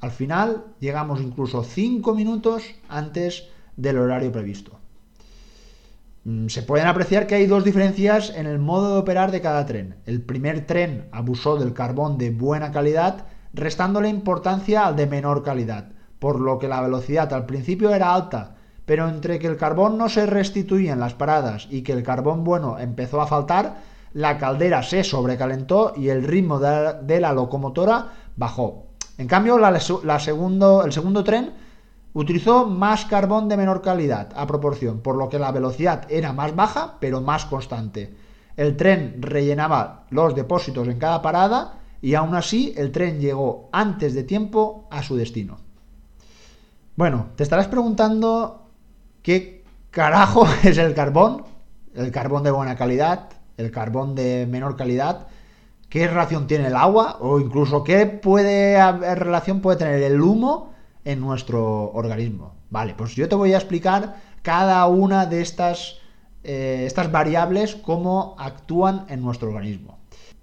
Al 0.00 0.12
final 0.12 0.64
llegamos 0.78 1.20
incluso 1.20 1.62
5 1.62 2.14
minutos 2.14 2.64
antes 2.88 3.48
del 3.76 3.98
horario 3.98 4.32
previsto. 4.32 4.80
Mm, 6.24 6.48
se 6.48 6.62
pueden 6.62 6.86
apreciar 6.86 7.26
que 7.26 7.34
hay 7.34 7.46
dos 7.46 7.64
diferencias 7.64 8.32
en 8.36 8.46
el 8.46 8.58
modo 8.58 8.94
de 8.94 9.00
operar 9.00 9.30
de 9.30 9.40
cada 9.40 9.64
tren. 9.66 9.96
El 10.06 10.22
primer 10.22 10.66
tren 10.66 11.08
abusó 11.12 11.56
del 11.56 11.72
carbón 11.72 12.18
de 12.18 12.30
buena 12.30 12.72
calidad 12.72 13.26
restándole 13.52 14.08
importancia 14.08 14.86
al 14.86 14.96
de 14.96 15.06
menor 15.06 15.42
calidad, 15.42 15.88
por 16.18 16.40
lo 16.40 16.58
que 16.58 16.68
la 16.68 16.80
velocidad 16.80 17.32
al 17.32 17.46
principio 17.46 17.94
era 17.94 18.14
alta, 18.14 18.56
pero 18.86 19.08
entre 19.08 19.38
que 19.38 19.46
el 19.46 19.56
carbón 19.56 19.98
no 19.98 20.08
se 20.08 20.26
restituía 20.26 20.92
en 20.92 21.00
las 21.00 21.14
paradas 21.14 21.66
y 21.70 21.82
que 21.82 21.92
el 21.92 22.02
carbón 22.02 22.44
bueno 22.44 22.78
empezó 22.78 23.20
a 23.20 23.26
faltar, 23.26 23.76
la 24.12 24.38
caldera 24.38 24.82
se 24.82 25.04
sobrecalentó 25.04 25.92
y 25.96 26.08
el 26.08 26.24
ritmo 26.24 26.58
de, 26.58 27.20
la 27.20 27.32
locomotora 27.32 28.08
bajó. 28.36 28.86
En 29.18 29.28
cambio, 29.28 29.58
el 29.64 29.80
segundo 29.80 31.24
tren 31.24 31.52
utilizó 32.14 32.66
más 32.66 33.04
carbón 33.04 33.48
de 33.48 33.56
menor 33.56 33.82
calidad 33.82 34.28
a 34.34 34.46
proporción, 34.46 35.00
por 35.00 35.14
lo 35.14 35.28
que 35.28 35.38
la 35.38 35.52
velocidad 35.52 36.06
era 36.10 36.32
más 36.32 36.56
baja, 36.56 36.96
pero 36.98 37.20
más 37.20 37.44
constante. 37.44 38.12
El 38.56 38.76
tren 38.76 39.16
rellenaba 39.20 40.06
los 40.10 40.34
depósitos 40.34 40.88
en 40.88 40.98
cada 40.98 41.22
parada 41.22 41.79
y 42.02 42.14
aún 42.14 42.34
así 42.34 42.74
el 42.76 42.92
tren 42.92 43.20
llegó 43.20 43.68
antes 43.72 44.14
de 44.14 44.24
tiempo 44.24 44.88
a 44.90 45.02
su 45.02 45.16
destino. 45.16 45.58
Bueno, 46.96 47.28
te 47.36 47.42
estarás 47.42 47.68
preguntando 47.68 48.66
qué 49.22 49.64
carajo 49.90 50.46
es 50.64 50.78
el 50.78 50.94
carbón, 50.94 51.44
el 51.94 52.10
carbón 52.10 52.42
de 52.42 52.50
buena 52.50 52.76
calidad, 52.76 53.30
el 53.56 53.70
carbón 53.70 54.14
de 54.14 54.46
menor 54.46 54.76
calidad, 54.76 55.28
qué 55.88 56.06
relación 56.06 56.46
tiene 56.46 56.68
el 56.68 56.76
agua 56.76 57.18
o 57.20 57.40
incluso 57.40 57.84
qué 57.84 58.06
puede 58.06 58.80
relación 59.14 59.60
puede 59.60 59.78
tener 59.78 60.02
el 60.02 60.20
humo 60.20 60.72
en 61.04 61.20
nuestro 61.20 61.90
organismo. 61.92 62.54
Vale, 62.70 62.94
pues 62.94 63.14
yo 63.14 63.28
te 63.28 63.34
voy 63.34 63.52
a 63.52 63.58
explicar 63.58 64.16
cada 64.42 64.86
una 64.86 65.26
de 65.26 65.42
estas, 65.42 65.98
eh, 66.44 66.84
estas 66.86 67.10
variables, 67.10 67.74
cómo 67.74 68.36
actúan 68.38 69.06
en 69.08 69.20
nuestro 69.20 69.48
organismo. 69.48 69.99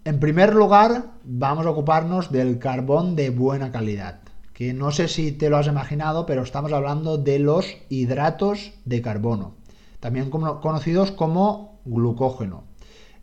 En 0.07 0.21
primer 0.21 0.55
lugar, 0.55 1.11
vamos 1.25 1.65
a 1.65 1.71
ocuparnos 1.71 2.31
del 2.31 2.59
carbón 2.59 3.17
de 3.17 3.29
buena 3.29 3.73
calidad, 3.73 4.21
que 4.53 4.73
no 4.73 4.91
sé 4.91 5.09
si 5.09 5.33
te 5.33 5.49
lo 5.49 5.57
has 5.57 5.67
imaginado, 5.67 6.25
pero 6.25 6.43
estamos 6.43 6.71
hablando 6.71 7.17
de 7.17 7.39
los 7.39 7.75
hidratos 7.89 8.71
de 8.85 9.01
carbono, 9.01 9.55
también 9.99 10.29
conocidos 10.29 11.11
como 11.11 11.81
glucógeno. 11.83 12.63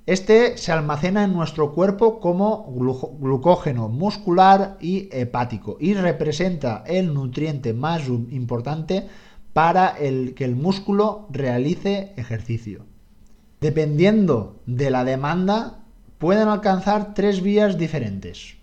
Este 0.04 0.58
se 0.58 0.72
almacena 0.72 1.24
en 1.24 1.32
nuestro 1.32 1.72
cuerpo 1.72 2.20
como 2.20 2.70
glucógeno 3.18 3.88
muscular 3.88 4.76
y 4.78 5.08
hepático 5.10 5.78
y 5.80 5.94
representa 5.94 6.84
el 6.86 7.14
nutriente 7.14 7.72
más 7.72 8.06
importante 8.08 9.08
para 9.54 9.88
el 9.88 10.34
que 10.34 10.44
el 10.44 10.54
músculo 10.54 11.28
realice 11.30 12.12
ejercicio. 12.18 12.84
Dependiendo 13.62 14.60
de 14.66 14.90
la 14.90 15.04
demanda, 15.04 15.83
pueden 16.24 16.48
alcanzar 16.48 17.12
tres 17.12 17.42
vías 17.42 17.76
diferentes. 17.76 18.56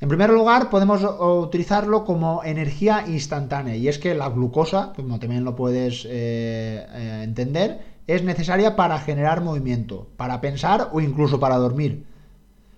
En 0.00 0.08
primer 0.08 0.30
lugar, 0.30 0.70
podemos 0.70 1.02
utilizarlo 1.20 2.06
como 2.06 2.42
energía 2.44 3.04
instantánea, 3.06 3.76
y 3.76 3.88
es 3.88 3.98
que 3.98 4.14
la 4.14 4.30
glucosa, 4.30 4.94
como 4.96 5.18
también 5.18 5.44
lo 5.44 5.54
puedes 5.54 6.06
eh, 6.06 6.86
eh, 6.88 7.20
entender, 7.24 7.80
es 8.06 8.22
necesaria 8.24 8.74
para 8.74 8.98
generar 9.00 9.42
movimiento, 9.42 10.06
para 10.16 10.40
pensar 10.40 10.88
o 10.90 11.02
incluso 11.02 11.38
para 11.38 11.58
dormir. 11.58 12.06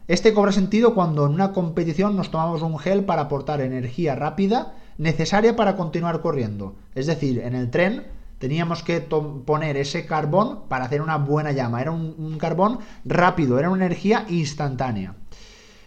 Este 0.09 0.35
cobra 0.35 0.51
sentido 0.51 0.93
cuando 0.93 1.27
en 1.27 1.33
una 1.35 1.53
competición 1.53 2.17
nos 2.17 2.33
tomamos 2.33 2.63
un 2.63 2.81
gel 2.81 3.05
para 3.05 3.23
aportar 3.23 3.61
energía 3.61 4.17
rápida 4.17 4.75
necesaria 4.99 5.55
para 5.55 5.77
continuar 5.77 6.21
corriendo. 6.21 6.75
Es 6.97 7.07
decir, 7.07 7.39
en 7.39 7.55
el 7.55 7.71
tren 7.71 8.07
teníamos 8.41 8.83
que 8.83 9.03
poner 9.03 9.77
ese 9.77 10.07
carbón 10.07 10.61
para 10.67 10.87
hacer 10.87 11.03
una 11.03 11.19
buena 11.19 11.53
llama. 11.53 11.83
Era 11.83 11.93
un, 11.93 12.39
carbón 12.39 12.79
rápido, 13.05 13.59
era 13.59 13.69
una 13.69 13.85
energía 13.85 14.25
instantánea. 14.31 15.15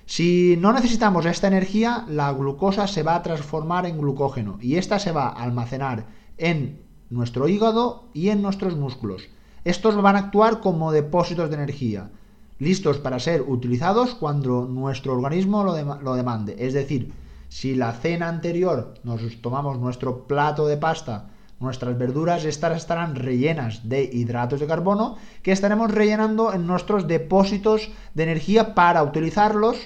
Si 0.05 0.55
no 0.59 0.71
necesitamos 0.71 1.25
esta 1.25 1.47
energía, 1.47 2.05
la 2.07 2.31
glucosa 2.31 2.85
se 2.85 3.01
va 3.01 3.15
a 3.15 3.23
transformar 3.23 3.87
en 3.87 3.97
glucógeno 3.97 4.59
y 4.61 4.75
esta 4.75 4.99
se 4.99 5.11
va 5.11 5.29
a 5.29 5.41
almacenar 5.41 6.05
en 6.37 6.83
nuestro 7.09 7.47
hígado 7.47 8.09
y 8.13 8.29
en 8.29 8.43
nuestros 8.43 8.77
músculos. 8.77 9.29
Estos 9.63 9.99
van 9.99 10.15
a 10.15 10.19
actuar 10.19 10.59
como 10.59 10.91
depósitos 10.91 11.49
de 11.49 11.55
energía, 11.55 12.11
listos 12.59 12.99
para 12.99 13.19
ser 13.19 13.41
utilizados 13.41 14.13
cuando 14.13 14.65
nuestro 14.65 15.13
organismo 15.13 15.63
lo, 15.63 15.95
lo 16.01 16.13
demande. 16.13 16.55
Es 16.59 16.73
decir, 16.73 17.13
si 17.49 17.73
la 17.73 17.93
cena 17.93 18.29
anterior 18.29 18.93
nos 19.03 19.41
tomamos 19.41 19.79
nuestro 19.79 20.27
plato 20.27 20.67
de 20.67 20.77
pasta 20.77 21.32
Nuestras 21.63 21.97
verduras 21.97 22.43
estarán 22.43 23.15
rellenas 23.15 23.87
de 23.87 24.03
hidratos 24.03 24.59
de 24.59 24.67
carbono 24.67 25.15
que 25.43 25.53
estaremos 25.53 25.89
rellenando 25.89 26.53
en 26.53 26.67
nuestros 26.67 27.07
depósitos 27.07 27.89
de 28.13 28.23
energía 28.23 28.75
para 28.75 29.01
utilizarlos 29.01 29.77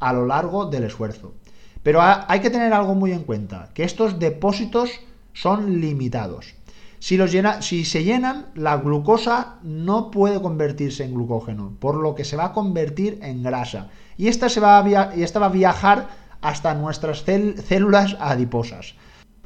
a 0.00 0.14
lo 0.14 0.24
largo 0.24 0.64
del 0.64 0.84
esfuerzo. 0.84 1.34
Pero 1.82 2.00
hay 2.00 2.40
que 2.40 2.48
tener 2.48 2.72
algo 2.72 2.94
muy 2.94 3.12
en 3.12 3.24
cuenta, 3.24 3.68
que 3.74 3.84
estos 3.84 4.18
depósitos 4.18 4.88
son 5.34 5.78
limitados. 5.78 6.54
Si, 7.00 7.18
los 7.18 7.32
si 7.60 7.84
se 7.84 8.02
llenan, 8.02 8.46
la 8.54 8.78
glucosa 8.78 9.56
no 9.62 10.10
puede 10.10 10.40
convertirse 10.40 11.04
en 11.04 11.12
glucógeno, 11.12 11.76
por 11.78 11.96
lo 11.96 12.14
que 12.14 12.24
se 12.24 12.38
va 12.38 12.46
a 12.46 12.52
convertir 12.54 13.18
en 13.20 13.42
grasa. 13.42 13.90
Y 14.16 14.28
esta, 14.28 14.48
se 14.48 14.60
va, 14.60 14.78
a 14.78 15.14
y 15.14 15.22
esta 15.22 15.38
va 15.38 15.46
a 15.46 15.50
viajar 15.50 16.08
hasta 16.40 16.72
nuestras 16.72 17.24
células 17.26 18.16
adiposas. 18.20 18.94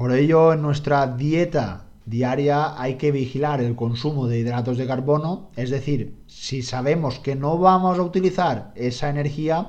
Por 0.01 0.15
ello, 0.15 0.55
en 0.55 0.63
nuestra 0.63 1.07
dieta 1.09 1.85
diaria 2.07 2.81
hay 2.81 2.95
que 2.95 3.13
vigilar 3.13 3.61
el 3.61 3.77
consumo 3.77 4.29
de 4.29 4.39
hidratos 4.39 4.79
de 4.79 4.87
carbono, 4.87 5.51
es 5.57 5.69
decir, 5.69 6.23
si 6.27 6.63
sabemos 6.63 7.19
que 7.19 7.37
no 7.37 7.59
vamos 7.59 7.99
a 7.99 8.03
utilizar 8.03 8.73
esa 8.77 9.11
energía, 9.11 9.69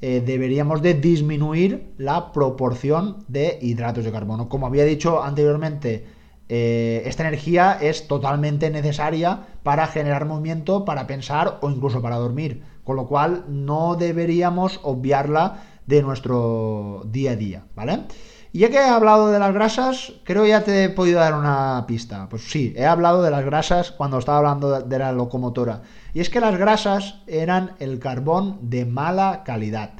eh, 0.00 0.22
deberíamos 0.24 0.80
de 0.80 0.94
disminuir 0.94 1.92
la 1.98 2.32
proporción 2.32 3.18
de 3.28 3.58
hidratos 3.60 4.06
de 4.06 4.12
carbono. 4.12 4.48
Como 4.48 4.66
había 4.66 4.86
dicho 4.86 5.22
anteriormente, 5.22 6.06
eh, 6.48 7.02
esta 7.04 7.28
energía 7.28 7.76
es 7.78 8.08
totalmente 8.08 8.70
necesaria 8.70 9.40
para 9.62 9.88
generar 9.88 10.24
movimiento, 10.24 10.86
para 10.86 11.06
pensar 11.06 11.58
o 11.60 11.68
incluso 11.68 12.00
para 12.00 12.16
dormir, 12.16 12.62
con 12.82 12.96
lo 12.96 13.06
cual 13.06 13.44
no 13.46 13.96
deberíamos 13.96 14.80
obviarla 14.84 15.64
de 15.84 16.00
nuestro 16.00 17.02
día 17.04 17.32
a 17.32 17.36
día, 17.36 17.66
¿vale? 17.74 18.04
Y 18.56 18.60
ya 18.60 18.70
que 18.70 18.78
he 18.78 18.88
hablado 18.88 19.28
de 19.28 19.38
las 19.38 19.52
grasas, 19.52 20.14
creo 20.24 20.46
ya 20.46 20.64
te 20.64 20.84
he 20.84 20.88
podido 20.88 21.20
dar 21.20 21.34
una 21.34 21.84
pista. 21.86 22.26
Pues 22.30 22.50
sí, 22.50 22.72
he 22.74 22.86
hablado 22.86 23.22
de 23.22 23.30
las 23.30 23.44
grasas 23.44 23.90
cuando 23.90 24.16
estaba 24.16 24.38
hablando 24.38 24.80
de 24.80 24.98
la 24.98 25.12
locomotora. 25.12 25.82
Y 26.14 26.20
es 26.20 26.30
que 26.30 26.40
las 26.40 26.56
grasas 26.56 27.16
eran 27.26 27.72
el 27.80 27.98
carbón 27.98 28.56
de 28.62 28.86
mala 28.86 29.42
calidad. 29.44 29.90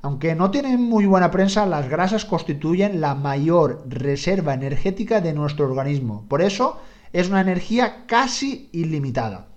Aunque 0.00 0.34
no 0.34 0.50
tienen 0.50 0.82
muy 0.82 1.04
buena 1.04 1.30
prensa, 1.30 1.66
las 1.66 1.90
grasas 1.90 2.24
constituyen 2.24 3.02
la 3.02 3.14
mayor 3.14 3.84
reserva 3.86 4.54
energética 4.54 5.20
de 5.20 5.34
nuestro 5.34 5.66
organismo. 5.66 6.24
Por 6.26 6.40
eso 6.40 6.80
es 7.12 7.28
una 7.28 7.42
energía 7.42 8.06
casi 8.06 8.70
ilimitada. 8.72 9.48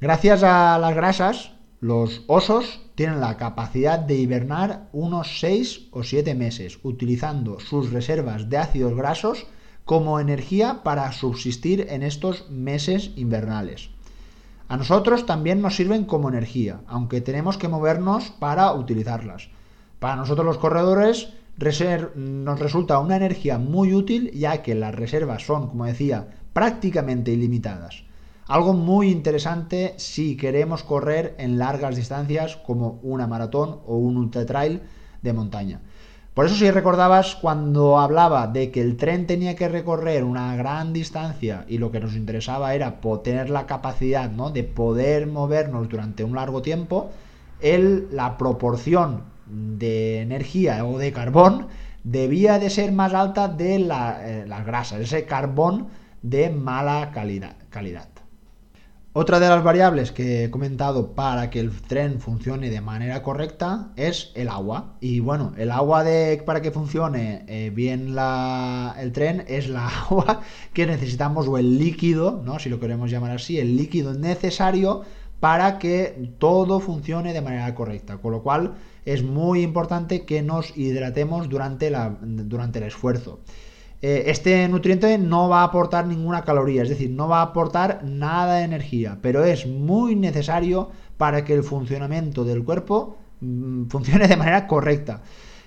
Gracias 0.00 0.42
a 0.42 0.78
las 0.78 0.94
grasas, 0.94 1.52
los 1.80 2.22
osos 2.26 2.80
tienen 2.96 3.20
la 3.20 3.36
capacidad 3.36 4.00
de 4.00 4.16
hibernar 4.16 4.88
unos 4.92 5.38
6 5.38 5.88
o 5.92 6.02
7 6.02 6.34
meses, 6.34 6.80
utilizando 6.82 7.60
sus 7.60 7.92
reservas 7.92 8.50
de 8.50 8.58
ácidos 8.58 8.96
grasos 8.96 9.46
como 9.84 10.18
energía 10.18 10.82
para 10.82 11.10
subsistir 11.12 11.86
en 11.88 12.02
estos 12.02 12.50
meses 12.50 13.12
invernales. 13.16 13.90
A 14.68 14.76
nosotros 14.76 15.24
también 15.24 15.62
nos 15.62 15.76
sirven 15.76 16.04
como 16.04 16.28
energía, 16.28 16.80
aunque 16.88 17.20
tenemos 17.20 17.56
que 17.56 17.68
movernos 17.68 18.30
para 18.30 18.72
utilizarlas. 18.74 19.48
Para 19.98 20.16
nosotros 20.16 20.44
los 20.44 20.58
corredores 20.58 21.32
nos 22.16 22.58
resulta 22.58 22.98
una 22.98 23.16
energía 23.16 23.58
muy 23.58 23.94
útil 23.94 24.30
ya 24.32 24.62
que 24.62 24.74
las 24.74 24.94
reservas 24.94 25.46
son, 25.46 25.68
como 25.68 25.86
decía, 25.86 26.28
prácticamente 26.52 27.32
ilimitadas. 27.32 28.04
Algo 28.48 28.72
muy 28.72 29.10
interesante 29.10 29.92
si 29.98 30.34
queremos 30.38 30.82
correr 30.82 31.34
en 31.36 31.58
largas 31.58 31.96
distancias 31.96 32.56
como 32.56 32.98
una 33.02 33.26
maratón 33.26 33.80
o 33.86 33.98
un 33.98 34.16
ultra 34.16 34.46
trail 34.46 34.80
de 35.20 35.34
montaña. 35.34 35.82
Por 36.32 36.46
eso 36.46 36.54
si 36.54 36.70
recordabas 36.70 37.36
cuando 37.36 37.98
hablaba 37.98 38.46
de 38.46 38.70
que 38.70 38.80
el 38.80 38.96
tren 38.96 39.26
tenía 39.26 39.54
que 39.54 39.68
recorrer 39.68 40.24
una 40.24 40.56
gran 40.56 40.94
distancia 40.94 41.66
y 41.68 41.76
lo 41.76 41.90
que 41.90 42.00
nos 42.00 42.14
interesaba 42.14 42.74
era 42.74 43.00
tener 43.22 43.50
la 43.50 43.66
capacidad 43.66 44.30
¿no? 44.30 44.50
de 44.50 44.64
poder 44.64 45.26
movernos 45.26 45.90
durante 45.90 46.24
un 46.24 46.34
largo 46.34 46.62
tiempo, 46.62 47.10
el, 47.60 48.08
la 48.12 48.38
proporción 48.38 49.24
de 49.44 50.22
energía 50.22 50.86
o 50.86 50.96
de 50.96 51.12
carbón 51.12 51.66
debía 52.02 52.58
de 52.58 52.70
ser 52.70 52.92
más 52.92 53.12
alta 53.12 53.48
de 53.48 53.78
la, 53.78 54.26
eh, 54.26 54.46
las 54.46 54.64
grasas, 54.64 55.00
ese 55.00 55.26
carbón 55.26 55.88
de 56.22 56.48
mala 56.48 57.10
calidad. 57.12 57.56
calidad. 57.68 58.08
Otra 59.14 59.40
de 59.40 59.48
las 59.48 59.64
variables 59.64 60.12
que 60.12 60.44
he 60.44 60.50
comentado 60.50 61.14
para 61.14 61.48
que 61.48 61.60
el 61.60 61.70
tren 61.70 62.20
funcione 62.20 62.68
de 62.68 62.82
manera 62.82 63.22
correcta 63.22 63.90
es 63.96 64.30
el 64.34 64.48
agua. 64.48 64.96
Y 65.00 65.20
bueno, 65.20 65.54
el 65.56 65.70
agua 65.70 66.04
para 66.44 66.60
que 66.60 66.70
funcione 66.70 67.42
eh, 67.48 67.72
bien 67.74 68.14
el 68.18 69.12
tren 69.12 69.44
es 69.48 69.70
la 69.70 69.88
agua 70.04 70.42
que 70.74 70.86
necesitamos 70.86 71.48
o 71.48 71.56
el 71.56 71.78
líquido, 71.78 72.42
¿no? 72.44 72.58
si 72.58 72.68
lo 72.68 72.78
queremos 72.80 73.10
llamar 73.10 73.30
así, 73.30 73.58
el 73.58 73.78
líquido 73.78 74.12
necesario 74.12 75.02
para 75.40 75.78
que 75.78 76.34
todo 76.38 76.78
funcione 76.78 77.32
de 77.32 77.40
manera 77.40 77.74
correcta. 77.74 78.18
Con 78.18 78.32
lo 78.32 78.42
cual 78.42 78.74
es 79.06 79.22
muy 79.22 79.62
importante 79.62 80.26
que 80.26 80.42
nos 80.42 80.76
hidratemos 80.76 81.48
durante, 81.48 81.90
la, 81.90 82.14
durante 82.20 82.78
el 82.78 82.84
esfuerzo. 82.84 83.40
Eh, 84.00 84.24
este 84.26 84.68
nutriente 84.68 85.18
no 85.18 85.48
va 85.48 85.62
a 85.62 85.64
aportar 85.64 86.06
ninguna 86.06 86.44
caloría, 86.44 86.82
es 86.84 86.88
decir, 86.88 87.10
no 87.10 87.26
va 87.26 87.40
a 87.40 87.50
aportar 87.50 88.04
nada 88.04 88.56
de 88.56 88.64
energía, 88.64 89.18
pero 89.20 89.42
es 89.42 89.66
muy 89.66 90.14
necesario 90.14 90.90
para 91.16 91.44
que 91.44 91.54
el 91.54 91.64
funcionamiento 91.64 92.44
del 92.44 92.64
cuerpo 92.64 93.16
mm, 93.40 93.86
funcione 93.90 94.28
de 94.28 94.36
manera 94.36 94.68
correcta, 94.68 95.22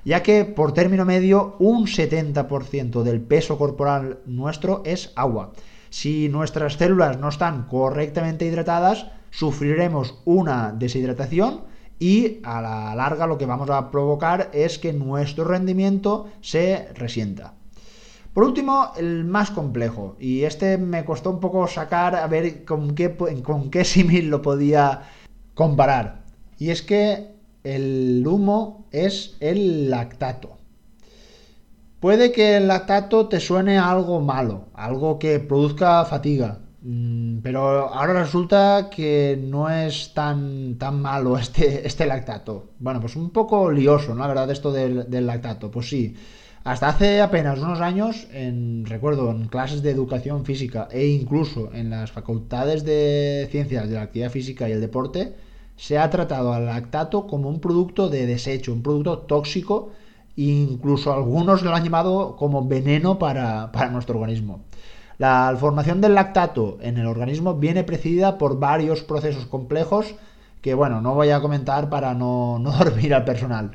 ya 0.05 0.23
que 0.23 0.45
por 0.45 0.73
término 0.73 1.03
medio 1.03 1.57
un 1.59 1.87
70% 1.87 3.03
del 3.03 3.19
peso 3.19 3.57
corporal 3.57 4.19
nuestro 4.25 4.81
es 4.85 5.11
agua. 5.17 5.51
Si 5.89 6.29
nuestras 6.29 6.75
células 6.75 7.19
no 7.19 7.27
están 7.27 7.67
correctamente 7.67 8.45
hidratadas, 8.45 9.07
sufriremos 9.29 10.21
una 10.23 10.71
deshidratación 10.71 11.65
y 11.99 12.39
a 12.43 12.61
la 12.61 12.95
larga 12.95 13.27
lo 13.27 13.37
que 13.37 13.45
vamos 13.45 13.69
a 13.69 13.91
provocar 13.91 14.49
es 14.53 14.79
que 14.79 14.93
nuestro 14.93 15.43
rendimiento 15.43 16.29
se 16.39 16.87
resienta. 16.95 17.55
Por 18.33 18.45
último, 18.45 18.93
el 18.95 19.25
más 19.25 19.51
complejo, 19.51 20.15
y 20.17 20.43
este 20.43 20.77
me 20.77 21.03
costó 21.03 21.31
un 21.31 21.41
poco 21.41 21.67
sacar 21.67 22.15
a 22.15 22.27
ver 22.27 22.63
con 22.63 22.95
qué, 22.95 23.15
con 23.43 23.69
qué 23.69 23.83
símil 23.83 24.29
lo 24.29 24.41
podía 24.41 25.01
comparar. 25.53 26.23
Y 26.57 26.69
es 26.69 26.81
que 26.81 27.31
el 27.63 28.25
humo 28.25 28.87
es 28.91 29.35
el 29.41 29.89
lactato. 29.89 30.57
Puede 31.99 32.31
que 32.31 32.57
el 32.57 32.67
lactato 32.67 33.27
te 33.27 33.39
suene 33.39 33.77
algo 33.77 34.21
malo, 34.21 34.69
algo 34.73 35.19
que 35.19 35.39
produzca 35.39 36.03
fatiga, 36.05 36.59
mm, 36.81 37.39
pero 37.39 37.93
ahora 37.93 38.13
resulta 38.13 38.89
que 38.89 39.37
no 39.39 39.69
es 39.69 40.13
tan, 40.13 40.77
tan 40.77 41.01
malo 41.01 41.37
este, 41.37 41.85
este 41.85 42.05
lactato. 42.05 42.71
Bueno, 42.79 43.01
pues 43.01 43.17
un 43.17 43.29
poco 43.31 43.69
lioso, 43.69 44.15
¿no? 44.15 44.21
La 44.21 44.27
verdad, 44.27 44.49
esto 44.51 44.71
del, 44.71 45.09
del 45.09 45.27
lactato. 45.27 45.69
Pues 45.69 45.89
sí, 45.89 46.15
hasta 46.63 46.89
hace 46.89 47.21
apenas 47.21 47.59
unos 47.59 47.81
años, 47.81 48.27
en, 48.31 48.85
recuerdo, 48.85 49.31
en 49.31 49.47
clases 49.47 49.81
de 49.81 49.89
educación 49.89 50.45
física 50.45 50.87
e 50.91 51.07
incluso 51.07 51.71
en 51.73 51.89
las 51.89 52.11
facultades 52.11 52.85
de 52.85 53.47
ciencias 53.49 53.89
de 53.89 53.95
la 53.95 54.03
actividad 54.03 54.29
física 54.29 54.69
y 54.69 54.73
el 54.73 54.81
deporte, 54.81 55.33
se 55.75 55.97
ha 55.97 56.09
tratado 56.11 56.53
al 56.53 56.67
lactato 56.67 57.25
como 57.25 57.49
un 57.49 57.59
producto 57.59 58.09
de 58.09 58.27
desecho, 58.27 58.73
un 58.73 58.83
producto 58.83 59.19
tóxico, 59.19 59.91
e 60.37 60.43
incluso 60.43 61.11
algunos 61.11 61.63
lo 61.63 61.73
han 61.73 61.83
llamado 61.83 62.35
como 62.35 62.67
veneno 62.67 63.17
para, 63.17 63.71
nuestro 63.91 64.19
organismo. 64.19 64.61
La 65.17 65.55
formación 65.59 65.99
del 65.99 66.13
lactato 66.13 66.77
en 66.81 66.99
el 66.99 67.07
organismo 67.07 67.55
viene 67.55 67.83
precedida 67.83 68.37
por 68.37 68.59
varios 68.59 69.01
procesos 69.01 69.47
complejos 69.47 70.13
que, 70.61 70.75
bueno, 70.75 71.01
no 71.01 71.15
voy 71.15 71.31
a 71.31 71.41
comentar 71.41 71.89
para 71.89 72.13
no, 72.13 72.59
no 72.59 72.71
dormir 72.77 73.15
al 73.15 73.25
personal. 73.25 73.71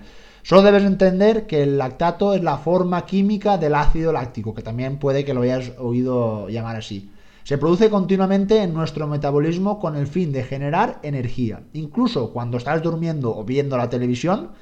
Solo 0.46 0.62
debes 0.62 0.84
entender 0.84 1.48
que 1.48 1.64
el 1.64 1.76
lactato 1.76 2.32
es 2.32 2.40
la 2.40 2.58
forma 2.58 3.04
química 3.04 3.58
del 3.58 3.74
ácido 3.74 4.12
láctico, 4.12 4.54
que 4.54 4.62
también 4.62 5.00
puede 5.00 5.24
que 5.24 5.34
lo 5.34 5.42
hayas 5.42 5.72
oído 5.76 6.48
llamar 6.48 6.76
así. 6.76 7.10
Se 7.42 7.58
produce 7.58 7.90
continuamente 7.90 8.62
en 8.62 8.72
nuestro 8.72 9.08
metabolismo 9.08 9.80
con 9.80 9.96
el 9.96 10.06
fin 10.06 10.30
de 10.30 10.44
generar 10.44 11.00
energía. 11.02 11.64
Incluso 11.72 12.32
cuando 12.32 12.58
estás 12.58 12.80
durmiendo 12.80 13.36
o 13.36 13.42
viendo 13.42 13.76
la 13.76 13.90
televisión, 13.90 14.52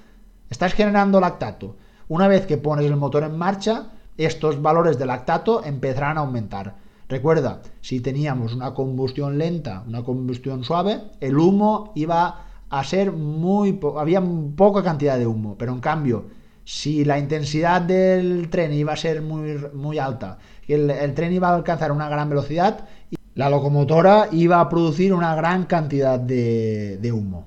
estás 0.48 0.72
generando 0.72 1.20
lactato. 1.20 1.76
Una 2.08 2.28
vez 2.28 2.46
que 2.46 2.56
pones 2.56 2.86
el 2.86 2.96
motor 2.96 3.22
en 3.22 3.36
marcha, 3.36 3.88
estos 4.16 4.62
valores 4.62 4.98
de 4.98 5.04
lactato 5.04 5.62
empezarán 5.62 6.16
a 6.16 6.22
aumentar. 6.22 6.76
Recuerda, 7.10 7.60
si 7.82 8.00
teníamos 8.00 8.54
una 8.54 8.72
combustión 8.72 9.36
lenta, 9.36 9.84
una 9.86 10.02
combustión 10.02 10.64
suave, 10.64 11.02
el 11.20 11.36
humo 11.36 11.92
iba 11.94 12.43
a 12.78 12.84
ser 12.84 13.12
muy... 13.12 13.78
había 13.96 14.22
poca 14.56 14.82
cantidad 14.82 15.18
de 15.18 15.26
humo, 15.26 15.56
pero 15.58 15.72
en 15.72 15.80
cambio, 15.80 16.24
si 16.64 17.04
la 17.04 17.18
intensidad 17.18 17.82
del 17.82 18.48
tren 18.50 18.72
iba 18.72 18.92
a 18.92 18.96
ser 18.96 19.22
muy, 19.22 19.58
muy 19.72 19.98
alta, 19.98 20.38
el, 20.66 20.90
el 20.90 21.14
tren 21.14 21.32
iba 21.32 21.48
a 21.48 21.54
alcanzar 21.54 21.92
una 21.92 22.08
gran 22.08 22.28
velocidad, 22.28 22.86
la 23.34 23.50
locomotora 23.50 24.28
iba 24.32 24.60
a 24.60 24.68
producir 24.68 25.12
una 25.12 25.34
gran 25.34 25.64
cantidad 25.64 26.18
de, 26.18 26.98
de 26.98 27.12
humo. 27.12 27.46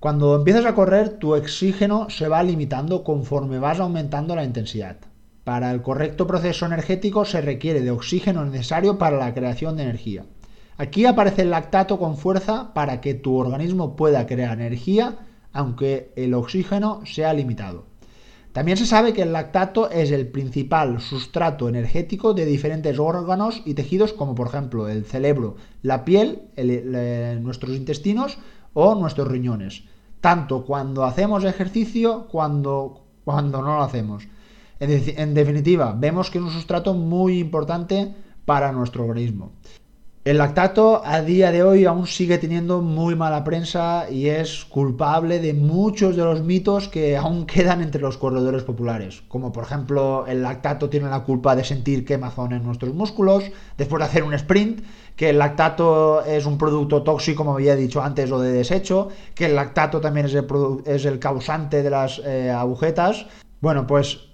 Cuando 0.00 0.36
empiezas 0.36 0.66
a 0.66 0.74
correr, 0.74 1.18
tu 1.18 1.34
oxígeno 1.34 2.08
se 2.10 2.28
va 2.28 2.42
limitando 2.42 3.02
conforme 3.02 3.58
vas 3.58 3.80
aumentando 3.80 4.36
la 4.36 4.44
intensidad. 4.44 4.96
Para 5.42 5.72
el 5.72 5.82
correcto 5.82 6.26
proceso 6.26 6.66
energético 6.66 7.24
se 7.24 7.40
requiere 7.40 7.80
de 7.80 7.90
oxígeno 7.90 8.44
necesario 8.44 8.98
para 8.98 9.16
la 9.16 9.34
creación 9.34 9.76
de 9.76 9.84
energía. 9.84 10.24
Aquí 10.80 11.06
aparece 11.06 11.42
el 11.42 11.50
lactato 11.50 11.98
con 11.98 12.16
fuerza 12.16 12.72
para 12.72 13.00
que 13.00 13.14
tu 13.14 13.34
organismo 13.34 13.96
pueda 13.96 14.26
crear 14.26 14.60
energía 14.60 15.18
aunque 15.52 16.12
el 16.14 16.34
oxígeno 16.34 17.04
sea 17.04 17.32
limitado. 17.32 17.86
También 18.52 18.78
se 18.78 18.86
sabe 18.86 19.12
que 19.12 19.22
el 19.22 19.32
lactato 19.32 19.90
es 19.90 20.12
el 20.12 20.28
principal 20.28 21.00
sustrato 21.00 21.68
energético 21.68 22.32
de 22.32 22.44
diferentes 22.44 22.96
órganos 23.00 23.60
y 23.64 23.74
tejidos 23.74 24.12
como 24.12 24.36
por 24.36 24.46
ejemplo 24.46 24.88
el 24.88 25.04
cerebro, 25.04 25.56
la 25.82 26.04
piel, 26.04 26.42
nuestros 27.42 27.74
intestinos 27.74 28.38
o 28.72 28.94
nuestros 28.94 29.26
riñones. 29.26 29.82
Tanto 30.20 30.64
cuando 30.64 31.04
hacemos 31.04 31.42
ejercicio 31.42 32.28
cuando, 32.28 33.00
cuando 33.24 33.62
no 33.62 33.78
lo 33.78 33.82
hacemos. 33.82 34.28
en 34.78 35.34
definitiva, 35.34 35.92
vemos 35.98 36.30
que 36.30 36.38
es 36.38 36.44
un 36.44 36.52
sustrato 36.52 36.94
muy 36.94 37.40
importante 37.40 38.14
para 38.44 38.70
nuestro 38.70 39.04
organismo. 39.04 39.50
El 40.28 40.36
lactato 40.36 41.00
a 41.06 41.22
día 41.22 41.50
de 41.52 41.62
hoy 41.62 41.86
aún 41.86 42.06
sigue 42.06 42.36
teniendo 42.36 42.82
muy 42.82 43.16
mala 43.16 43.44
prensa 43.44 44.10
y 44.10 44.26
es 44.26 44.66
culpable 44.66 45.38
de 45.38 45.54
muchos 45.54 46.16
de 46.16 46.22
los 46.22 46.42
mitos 46.42 46.88
que 46.88 47.16
aún 47.16 47.46
quedan 47.46 47.80
entre 47.80 48.02
los 48.02 48.18
corredores 48.18 48.62
populares, 48.62 49.22
como 49.28 49.52
por 49.52 49.64
ejemplo 49.64 50.26
el 50.26 50.42
lactato 50.42 50.90
tiene 50.90 51.08
la 51.08 51.24
culpa 51.24 51.56
de 51.56 51.64
sentir 51.64 52.04
quemazón 52.04 52.52
en 52.52 52.62
nuestros 52.62 52.92
músculos 52.92 53.44
después 53.78 54.00
de 54.00 54.04
hacer 54.04 54.22
un 54.22 54.34
sprint, 54.34 54.84
que 55.16 55.30
el 55.30 55.38
lactato 55.38 56.22
es 56.22 56.44
un 56.44 56.58
producto 56.58 57.02
tóxico, 57.02 57.38
como 57.38 57.54
había 57.54 57.74
dicho 57.74 58.02
antes, 58.02 58.30
o 58.30 58.38
de 58.38 58.52
desecho, 58.52 59.08
que 59.34 59.46
el 59.46 59.54
lactato 59.54 59.98
también 59.98 60.26
es 60.26 60.34
el, 60.34 60.46
es 60.84 61.06
el 61.06 61.20
causante 61.20 61.82
de 61.82 61.88
las 61.88 62.20
eh, 62.22 62.50
agujetas. 62.50 63.24
Bueno, 63.62 63.86
pues 63.86 64.27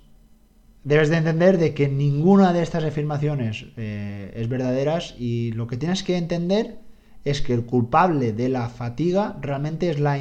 debes 0.84 1.08
de 1.08 1.16
entender 1.16 1.58
de 1.58 1.74
que 1.74 1.88
ninguna 1.88 2.52
de 2.52 2.62
estas 2.62 2.84
afirmaciones 2.84 3.66
eh, 3.76 4.32
es 4.36 4.48
verdaderas 4.48 5.14
y 5.18 5.52
lo 5.52 5.66
que 5.66 5.76
tienes 5.76 6.02
que 6.02 6.16
entender 6.16 6.78
es 7.24 7.40
que 7.40 7.54
el 7.54 7.64
culpable 7.64 8.32
de 8.32 8.50
la 8.50 8.68
fatiga 8.68 9.38
realmente 9.40 9.88
es 9.88 9.98
la, 9.98 10.18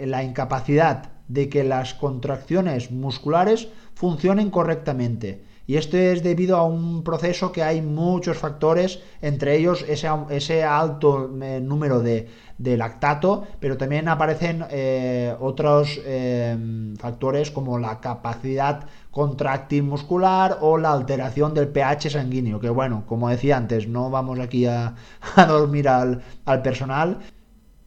la 0.00 0.24
incapacidad 0.24 1.12
de 1.28 1.48
que 1.48 1.62
las 1.62 1.94
contracciones 1.94 2.90
musculares 2.90 3.68
funcionen 3.94 4.50
correctamente. 4.50 5.44
Y 5.72 5.78
esto 5.78 5.96
es 5.96 6.22
debido 6.22 6.58
a 6.58 6.64
un 6.64 7.02
proceso 7.02 7.50
que 7.50 7.62
hay 7.62 7.80
muchos 7.80 8.36
factores, 8.36 9.00
entre 9.22 9.56
ellos 9.56 9.86
ese, 9.88 10.06
ese 10.28 10.64
alto 10.64 11.30
eh, 11.40 11.62
número 11.62 12.00
de, 12.00 12.28
de 12.58 12.76
lactato, 12.76 13.46
pero 13.58 13.78
también 13.78 14.06
aparecen 14.06 14.66
eh, 14.68 15.34
otros 15.40 15.98
eh, 16.04 16.94
factores 16.98 17.50
como 17.50 17.78
la 17.78 18.00
capacidad 18.00 18.84
contractil 19.10 19.84
muscular 19.84 20.58
o 20.60 20.76
la 20.76 20.92
alteración 20.92 21.54
del 21.54 21.68
pH 21.68 22.10
sanguíneo, 22.10 22.60
que 22.60 22.68
bueno, 22.68 23.04
como 23.06 23.30
decía 23.30 23.56
antes, 23.56 23.88
no 23.88 24.10
vamos 24.10 24.40
aquí 24.40 24.66
a, 24.66 24.96
dormir 25.48 25.88
al, 25.88 26.22
personal, 26.62 27.20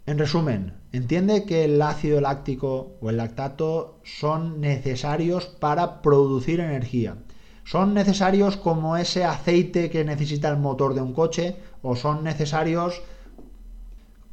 En 0.08 0.18
resumen, 0.18 0.74
entiende 0.92 1.46
que 1.46 1.66
el 1.66 1.80
ácido 1.84 2.20
láctico 2.20 2.98
o 3.00 3.12
el 3.12 3.18
lactato 3.18 4.00
son 4.04 4.60
necesarios 4.60 5.46
para 5.46 6.02
producir 6.02 6.60
energía. 6.60 7.18
¿Son 7.66 7.96
necesarios 7.96 8.58
como 8.58 8.96
ese 8.96 9.26
aceite 9.26 9.90
que 9.90 10.06
necesita 10.06 10.50
el 10.50 10.58
motor 10.58 10.94
de 10.94 11.02
un 11.02 11.14
coche 11.14 11.56
o 11.82 11.96
son 11.96 12.24
necesarios 12.24 13.02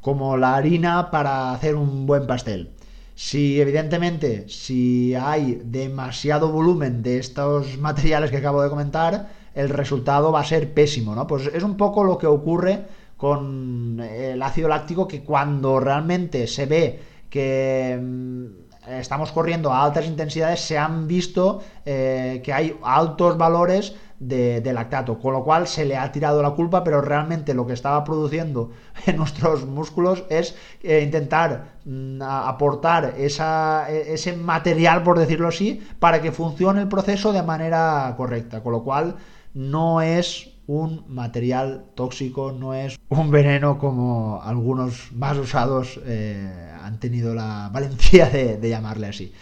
como 0.02 0.36
la 0.36 0.54
harina 0.54 1.10
para 1.10 1.54
hacer 1.54 1.74
un 1.74 2.04
buen 2.04 2.26
pastel? 2.26 2.72
Si 3.14 3.58
evidentemente, 3.58 4.46
si 4.50 5.14
hay 5.14 5.62
demasiado 5.64 6.52
volumen 6.52 7.02
de 7.02 7.18
estos 7.18 7.78
materiales 7.88 8.30
que 8.30 8.36
acabo 8.36 8.62
de 8.62 8.68
comentar, 8.68 9.30
el 9.54 9.70
resultado 9.70 10.30
va 10.30 10.40
a 10.40 10.44
ser 10.44 10.74
pésimo, 10.74 11.14
¿no? 11.14 11.26
Pues 11.26 11.46
es 11.46 11.62
un 11.62 11.78
poco 11.78 12.04
lo 12.04 12.18
que 12.18 12.26
ocurre 12.26 12.84
con 13.16 13.98
el 13.98 14.42
ácido 14.42 14.68
láctico 14.68 15.08
que 15.08 15.22
cuando 15.22 15.80
realmente 15.80 16.46
se 16.46 16.66
ve 16.66 17.00
que 17.30 17.98
mm, 17.98 18.61
estamos 18.86 19.30
corriendo 19.30 19.72
a 19.72 19.84
altas 19.84 20.06
intensidades 20.06 20.60
se 20.60 20.76
han 20.76 21.06
visto 21.06 21.62
eh, 21.84 22.40
que 22.44 22.52
hay 22.52 22.76
altos 22.82 23.38
valores 23.38 23.94
de, 24.18 24.72
lactato, 24.72 25.18
con 25.18 25.32
lo 25.32 25.42
cual 25.42 25.66
se 25.66 25.84
le 25.84 25.96
ha 25.96 26.12
tirado 26.12 26.42
la 26.42 26.50
culpa, 26.50 26.84
pero 26.84 27.00
realmente 27.00 27.54
lo 27.54 27.66
que 27.66 27.72
estaba 27.72 28.04
produciendo 28.04 28.70
en 29.06 29.16
nuestros 29.16 29.66
músculos 29.66 30.24
es 30.30 30.54
eh, 30.82 31.00
intentar 31.02 31.72
mm, 31.84 32.22
aportar 32.22 33.14
e, 33.16 33.26
ese 33.26 34.32
material, 34.36 35.02
por 35.02 35.18
decirlo 35.18 35.48
así, 35.48 35.82
para 35.98 36.22
que 36.22 36.30
funcione 36.30 36.82
el 36.82 36.88
proceso 36.88 37.32
de 37.32 37.42
manera 37.42 38.14
correcta, 38.16 38.62
con 38.62 38.72
lo 38.72 38.84
cual 38.84 39.16
no 39.54 40.00
es 40.00 40.51
un 40.66 41.04
material 41.08 41.86
tóxico, 41.94 42.52
no 42.52 42.74
es 42.74 42.98
un 43.08 43.30
veneno 43.30 43.78
como 43.78 44.40
algunos 44.42 45.12
más 45.12 45.36
usados 45.36 46.00
eh, 46.04 46.70
han 46.80 46.98
tenido 47.00 47.34
la 47.34 47.68
valentía 47.72 48.28
de 48.28 48.68
llamarle 48.68 49.08
así. 49.08 49.32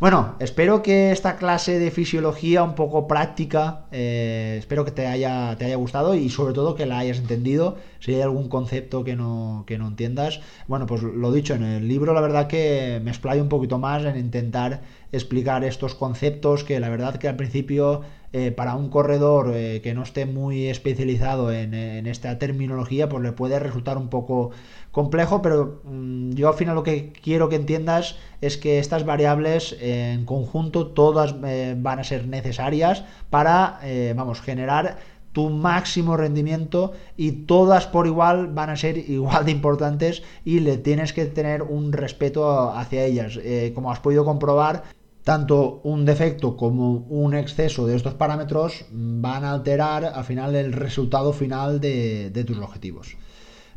Bueno, 0.00 0.36
espero 0.38 0.80
que 0.80 1.10
esta 1.10 1.36
clase 1.36 1.80
de 1.80 1.90
fisiología 1.90 2.62
un 2.62 2.76
poco 2.76 3.08
práctica, 3.08 3.86
eh, 3.90 4.54
espero 4.56 4.84
que 4.84 4.92
te 4.92 5.08
haya, 5.08 5.56
te 5.58 5.64
haya 5.64 5.74
gustado 5.74 6.14
y 6.14 6.28
sobre 6.28 6.54
todo 6.54 6.76
que 6.76 6.86
la 6.86 6.98
hayas 6.98 7.18
entendido. 7.18 7.78
Si 7.98 8.14
hay 8.14 8.20
algún 8.20 8.48
concepto 8.48 9.02
que 9.02 9.16
no, 9.16 9.64
que 9.66 9.76
no 9.76 9.88
entiendas, 9.88 10.40
bueno, 10.68 10.86
pues 10.86 11.02
lo 11.02 11.32
dicho, 11.32 11.54
en 11.54 11.64
el 11.64 11.88
libro 11.88 12.14
la 12.14 12.20
verdad 12.20 12.46
que 12.46 13.00
me 13.02 13.10
explayo 13.10 13.42
un 13.42 13.48
poquito 13.48 13.78
más 13.80 14.04
en 14.04 14.16
intentar 14.16 14.82
explicar 15.10 15.64
estos 15.64 15.96
conceptos 15.96 16.62
que 16.62 16.78
la 16.78 16.90
verdad 16.90 17.16
que 17.16 17.26
al 17.26 17.34
principio 17.34 18.02
eh, 18.34 18.52
para 18.52 18.76
un 18.76 18.90
corredor 18.90 19.52
eh, 19.54 19.80
que 19.82 19.94
no 19.94 20.02
esté 20.02 20.26
muy 20.26 20.66
especializado 20.66 21.50
en, 21.50 21.72
esta 22.06 22.38
terminología, 22.38 23.08
pues 23.08 23.22
le 23.22 23.32
puede 23.32 23.58
resultar 23.58 23.96
un 23.96 24.10
poco 24.10 24.50
complejo, 24.90 25.42
pero 25.42 25.80
mm, 25.84 26.30
yo 26.32 26.48
al 26.48 26.54
final 26.54 26.74
lo 26.74 26.82
que 26.82 27.12
quiero 27.12 27.48
que 27.48 27.56
entiendas 27.56 28.16
es 28.40 28.56
que 28.56 28.78
estas 28.78 29.04
variables 29.04 29.76
en 29.80 30.24
conjunto 30.24 30.88
todas 30.88 31.34
eh, 31.44 31.74
van 31.78 31.98
a 31.98 32.04
ser 32.04 32.26
necesarias 32.26 33.04
para, 33.30 33.80
vamos, 34.14 34.40
generar 34.40 34.98
tu 35.32 35.50
máximo 35.50 36.16
rendimiento 36.16 36.92
y 37.16 37.32
todas 37.32 37.86
por 37.86 38.06
igual 38.06 38.48
van 38.48 38.70
a 38.70 38.76
ser 38.76 38.98
igual 39.10 39.44
de 39.44 39.52
importantes 39.52 40.22
y 40.44 40.60
le 40.60 40.78
tienes 40.78 41.12
que 41.12 41.26
tener 41.26 41.62
un 41.62 41.92
respeto 41.92 42.70
hacia 42.70 43.04
ellas. 43.04 43.38
como 43.74 43.90
has 43.92 44.00
podido 44.00 44.24
comprobar, 44.24 44.84
tanto 45.28 45.82
un 45.84 46.06
defecto 46.06 46.56
como 46.56 47.04
un 47.10 47.34
exceso 47.34 47.86
de 47.86 47.94
estos 47.94 48.14
parámetros 48.14 48.86
van 48.90 49.44
a 49.44 49.52
alterar 49.52 50.06
al 50.06 50.24
final 50.24 50.54
el 50.54 50.72
resultado 50.72 51.34
final 51.34 51.82
de, 51.82 52.44
tus 52.46 52.56
objetivos. 52.56 53.14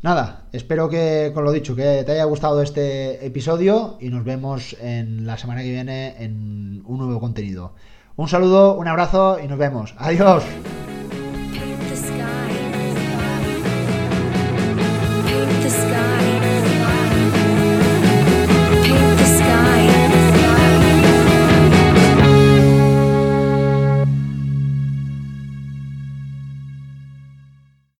Nada, 0.02 0.48
espero 0.52 0.90
que, 0.90 1.30
con 1.32 1.44
lo 1.44 1.52
dicho, 1.52 1.76
que 1.76 2.04
te 2.04 2.14
haya 2.14 2.24
gustado 2.24 2.64
este 2.64 3.24
episodio 3.24 3.98
y 4.00 4.10
nos 4.10 4.24
vemos 4.24 4.76
en 4.82 5.28
la 5.28 5.38
semana 5.38 5.62
que 5.62 5.70
viene 5.70 6.16
en 6.24 6.82
un 6.86 6.98
nuevo 6.98 7.20
contenido. 7.20 7.76
Un 8.16 8.28
saludo, 8.28 8.74
un 8.74 8.88
abrazo 8.88 9.38
y 9.40 9.48
nos 9.48 9.60
vemos. 9.60 9.94
Adiós. 10.00 10.44